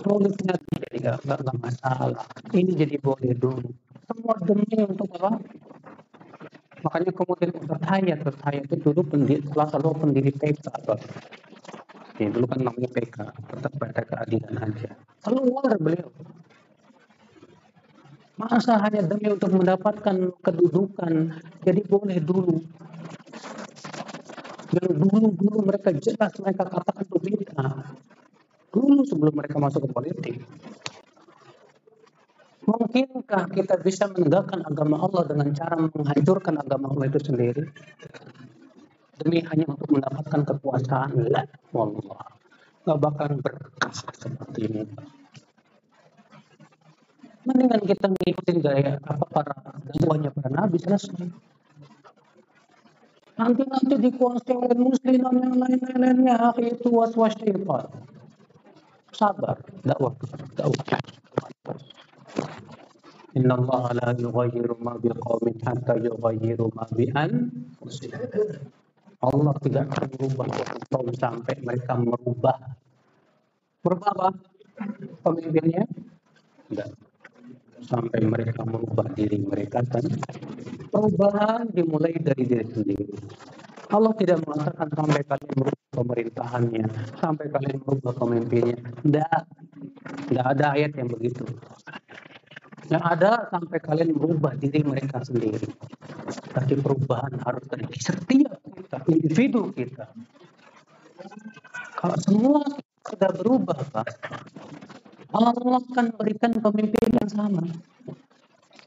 [0.02, 0.58] Mulutnya
[0.90, 2.26] tidak nggak masalah.
[2.50, 3.70] Ini jadi boleh dulu.
[4.10, 5.38] Semua demi untuk apa?
[6.82, 10.66] Makanya kemudian Ustaz Hayat, Ustaz Hayat itu dulu pendiri, salah satu pendiri TK.
[12.18, 14.90] Ya, dulu kan namanya PK, tetap pada keadilan aja.
[15.22, 16.10] Keluar beliau.
[18.44, 21.12] Masa hanya demi untuk mendapatkan kedudukan,
[21.64, 22.60] jadi boleh dulu.
[24.74, 27.94] Yang dulu-dulu mereka jelas mereka katakan itu bid'ah.
[28.74, 30.34] Dulu sebelum mereka masuk ke politik.
[32.64, 37.64] Mungkinkah kita bisa menegakkan agama Allah dengan cara menghancurkan agama Allah itu sendiri?
[39.18, 42.26] demi hanya untuk mendapatkan kekuasaan la wallah
[42.84, 44.82] nggak bakal berkah seperti ini
[47.44, 49.54] mendingan kita ngikutin gaya apa para
[49.92, 51.28] dakwahnya para nabi selesai
[53.34, 57.88] nanti nanti dikuasai oleh muslim yang lain-lainnya akhir itu was syaitan
[59.12, 60.12] sabar dakwah
[60.56, 61.00] dakwah
[63.34, 67.10] Inna Allah la yughayyiru ma biqaumin hatta yughayyiru ma bi
[69.24, 72.58] Allah tidak akan merubah suatu kaum sampai mereka merubah.
[73.80, 74.28] Merubah apa?
[75.24, 75.88] Pemimpinnya?
[76.68, 76.88] Tidak.
[77.84, 80.04] Sampai mereka merubah diri mereka kan?
[80.88, 83.06] Perubahan dimulai dari diri sendiri.
[83.92, 86.86] Allah tidak mengatakan sampai kalian merubah pemerintahannya,
[87.20, 88.78] sampai kalian merubah pemimpinnya.
[89.04, 89.40] Tidak.
[90.04, 91.44] Tidak ada ayat yang begitu.
[92.88, 95.68] Yang ada sampai kalian merubah diri mereka sendiri.
[96.52, 100.08] Tapi perubahan harus dari setiap kita, individu kita.
[102.00, 102.60] Kalau semua
[103.04, 104.08] sudah berubah, Pak,
[105.34, 107.66] Allah akan berikan pemimpin yang sama.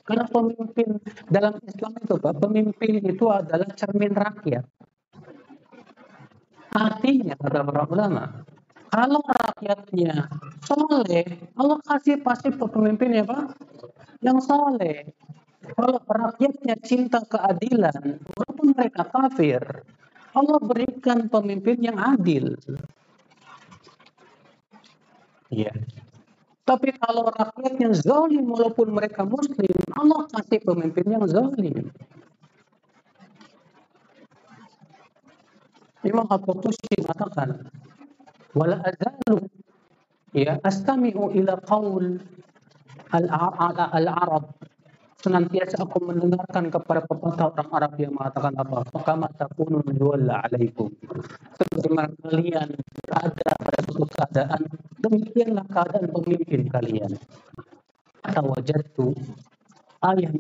[0.08, 4.64] Karena pemimpin dalam Islam itu, Pak, pemimpin itu adalah cermin rakyat.
[6.72, 8.24] Artinya, kata para ulama,
[8.88, 10.32] kalau rakyatnya
[10.64, 11.28] soleh,
[11.60, 13.60] Allah kasih pasti pemimpin ya Pak,
[14.24, 15.12] yang soleh.
[15.76, 19.60] Kalau rakyatnya cinta keadilan, walaupun mereka kafir,
[20.32, 22.56] Allah berikan pemimpin yang adil.
[25.52, 25.76] Iya.
[26.68, 31.88] Tapi kalau rakyatnya zalim walaupun mereka muslim, Allah kasih pemimpin yang zalim.
[36.04, 37.72] Imam Al-Qurtusi mengatakan,
[38.52, 39.48] wala azalu
[40.36, 42.20] ya astami'u ila qaul
[43.16, 44.52] al-arab
[45.18, 48.86] senantiasa aku mendengarkan kepada pepatah orang Arab yang mengatakan apa?
[48.94, 50.94] Fakama takunun yuwalla alaikum.
[51.58, 52.70] Sebagaimana kalian
[53.02, 54.62] berada pada suatu keadaan,
[55.02, 57.12] demikianlah keadaan pemimpin kalian.
[58.22, 59.18] Kata wajatu
[60.06, 60.32] ayat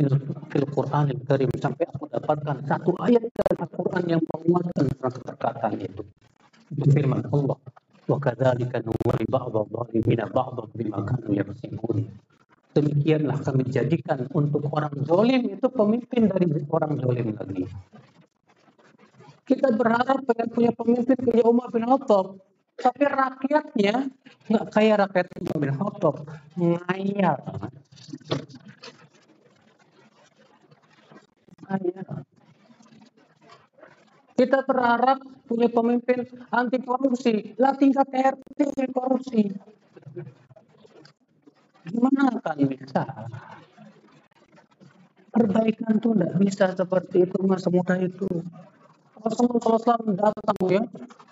[0.53, 6.03] fil Quran yang karim sampai aku dapatkan satu ayat dari Al-Quran yang menguatkan perkataan itu.
[6.93, 7.57] Firman Allah,
[8.05, 12.05] wa kadzalika nuwalli ba'dha dhalimina ba'dha bima yang yafsikun.
[12.77, 17.65] Demikianlah kami jadikan untuk orang zolim itu pemimpin dari orang zolim lagi.
[19.49, 22.37] Kita berharap pengen punya pemimpin kayak Umar bin Khattab,
[22.77, 24.13] tapi rakyatnya
[24.53, 26.15] nggak kayak rakyat Umar bin Khattab,
[26.53, 27.39] ngayal.
[31.65, 32.15] Ngayal.
[34.37, 35.17] Kita berharap
[35.49, 37.57] punya pemimpin anti korupsi.
[37.57, 39.49] Lah tingkat RT korupsi.
[41.87, 43.03] Gimana kan bisa?
[45.31, 48.27] Perbaikan tuh tidak bisa seperti itu mas semudah itu.
[49.17, 50.81] Rasulullah SAW datang ya,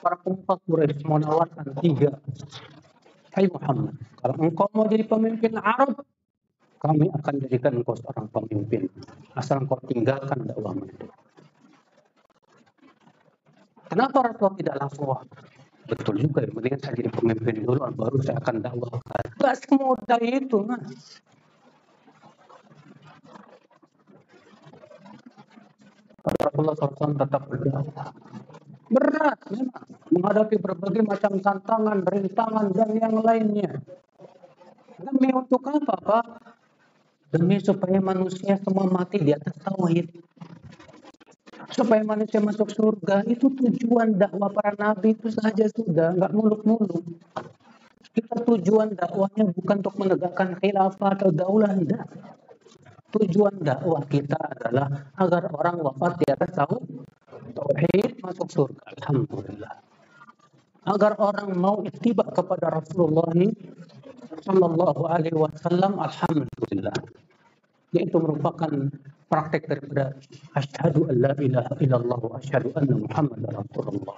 [0.01, 2.17] para pemufak Quraisy menawarkan tiga.
[3.31, 6.01] Hai Muhammad, kalau engkau mau jadi pemimpin Arab,
[6.79, 8.87] kami akan jadikan engkau seorang pemimpin.
[9.37, 11.07] Asal engkau tinggalkan dakwahmu itu.
[13.85, 15.07] Kenapa Rasulullah tidak langsung
[15.85, 19.23] betul juga ya, mendingan saya jadi pemimpin dulu, baru saya akan dakwahkan.
[19.37, 21.21] Gak semudah itu, mas.
[26.25, 28.09] Rasulullah SAW tetap berdakwah.
[28.85, 33.81] Berat memang menghadapi berbagai macam tantangan, rintangan dan yang lainnya.
[35.01, 36.25] Demi untuk apa, Pak?
[37.33, 40.07] Demi supaya manusia semua mati di atas tauhid
[41.73, 47.01] supaya manusia masuk surga itu tujuan dakwah para nabi itu saja sudah nggak muluk-muluk.
[48.15, 52.05] Kita tujuan dakwahnya bukan untuk menegakkan khilafah atau daulah tidak
[53.15, 56.77] tujuan dakwah kita adalah agar orang wafat di atas tahu
[57.55, 59.73] tauhid masuk surga alhamdulillah.
[60.85, 63.31] Agar orang mau ittiba kepada Rasulullah
[64.43, 66.97] sallallahu alaihi wasallam alhamdulillah.
[67.95, 68.69] Yaitu merupakan
[69.25, 70.13] praktek daripada
[70.53, 74.17] asyhadu an la ilaha illallah wa asyhadu anna muhammadar rasulullah.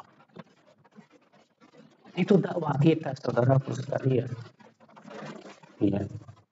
[2.18, 4.30] Itu dakwah kita saudaraku sekalian.
[5.78, 6.02] Ya.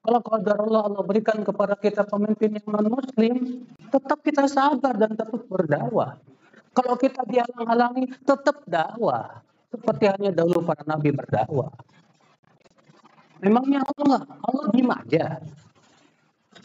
[0.05, 5.17] Kalau qadar Allah Allah berikan kepada kita pemimpin yang non muslim, tetap kita sabar dan
[5.17, 6.21] tetap berdakwah.
[6.77, 9.41] Kalau kita dihalang-halangi, tetap dakwah.
[9.73, 11.73] Seperti hanya dahulu para nabi berdakwah.
[13.41, 15.41] Memangnya Allah Allah diem aja.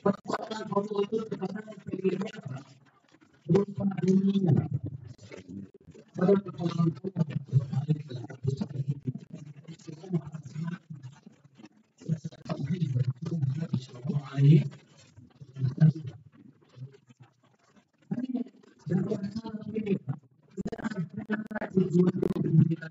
[0.00, 2.58] Kekuatan Allah itu terkadang pengennya apa?
[3.44, 4.64] Berupa dunia.
[6.16, 7.20] Kalau kekuatan Allah
[18.90, 22.90] Dan orang-orang ini, tidak ada tujuan untuk menjadikan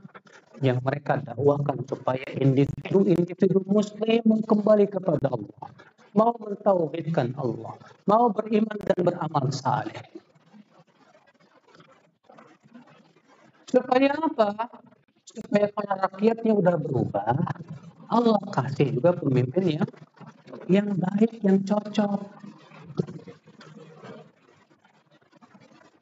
[0.61, 5.67] yang mereka dakwakan supaya individu-individu muslim kembali kepada Allah,
[6.13, 7.73] mau mentauhidkan Allah,
[8.05, 9.97] mau beriman dan beramal saleh.
[13.65, 14.69] Supaya apa?
[15.25, 17.35] Supaya para rakyatnya udah berubah,
[18.11, 19.89] Allah kasih juga pemimpin yang
[20.67, 22.21] yang baik, yang cocok.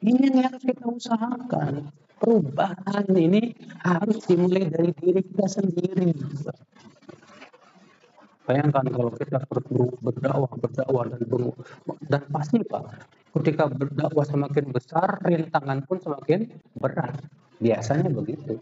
[0.00, 1.92] Ini yang harus kita usahakan.
[2.20, 6.12] Perubahan ini harus dimulai dari diri kita sendiri.
[8.44, 9.38] Bayangkan kalau kita
[10.02, 11.54] berdakwah, berdakwah dan ber,
[12.10, 12.82] dan pasti Pak,
[13.38, 16.50] ketika berdakwah semakin besar, rintangan pun semakin
[16.82, 17.14] berat.
[17.62, 18.58] Biasanya begitu.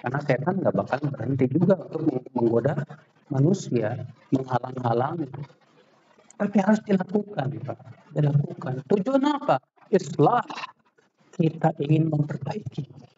[0.00, 2.76] Karena setan nggak bakal berhenti juga untuk menggoda
[3.28, 4.00] manusia,
[4.32, 5.28] menghalang-halangi.
[6.34, 7.78] Tapi harus dilakukan, Pak.
[8.16, 8.74] Dilakukan.
[8.90, 9.56] Tujuan apa?
[9.92, 10.44] Islah.
[11.34, 13.13] Kita ingin memperbaiki.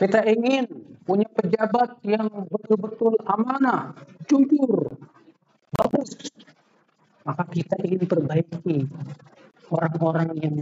[0.00, 0.64] Kita ingin
[1.04, 3.92] punya pejabat yang betul-betul amanah,
[4.24, 4.96] jujur,
[5.76, 6.16] bagus.
[7.28, 8.88] Maka kita ingin perbaiki
[9.68, 10.56] orang-orang yang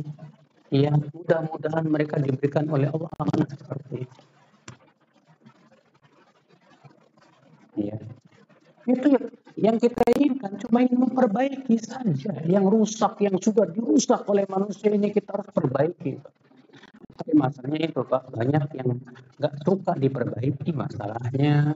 [0.74, 4.20] yang mudah-mudahan mereka diberikan oleh Allah amanah seperti itu.
[7.78, 7.97] Ya.
[8.90, 9.23] Itu
[9.55, 12.43] yang kita inginkan cuma ingin memperbaiki saja.
[12.43, 16.19] Yang rusak, yang sudah dirusak oleh manusia ini kita harus perbaiki.
[17.18, 18.88] Tapi masalahnya itu Pak, banyak yang
[19.38, 21.74] nggak suka diperbaiki masalahnya.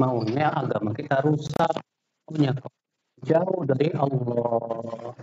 [0.00, 1.74] Maunya agama kita rusak,
[2.26, 2.50] punya
[3.22, 5.14] jauh dari Allah.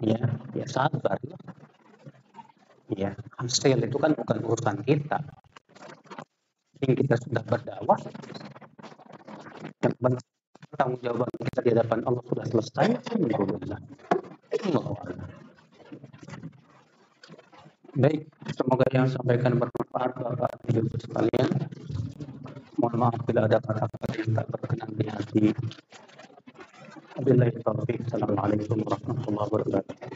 [0.00, 0.22] Ya,
[0.56, 1.20] ya sabar.
[2.90, 5.22] Ya, hasil itu kan bukan urusan kita
[6.80, 8.00] yang kita sudah berdakwah
[9.84, 9.94] yang
[10.76, 13.80] tanggung jawab kita di hadapan Allah sudah selesai alhamdulillah
[17.90, 18.22] Baik,
[18.54, 21.50] semoga yang sampaikan bermanfaat Bapak Ibu sekalian.
[22.78, 25.44] Mohon maaf bila ada kata-kata yang tak berkenan di hati.
[27.18, 27.98] Wabillahi taufiq.
[28.06, 30.10] Assalamualaikum warahmatullahi wabarakatuh.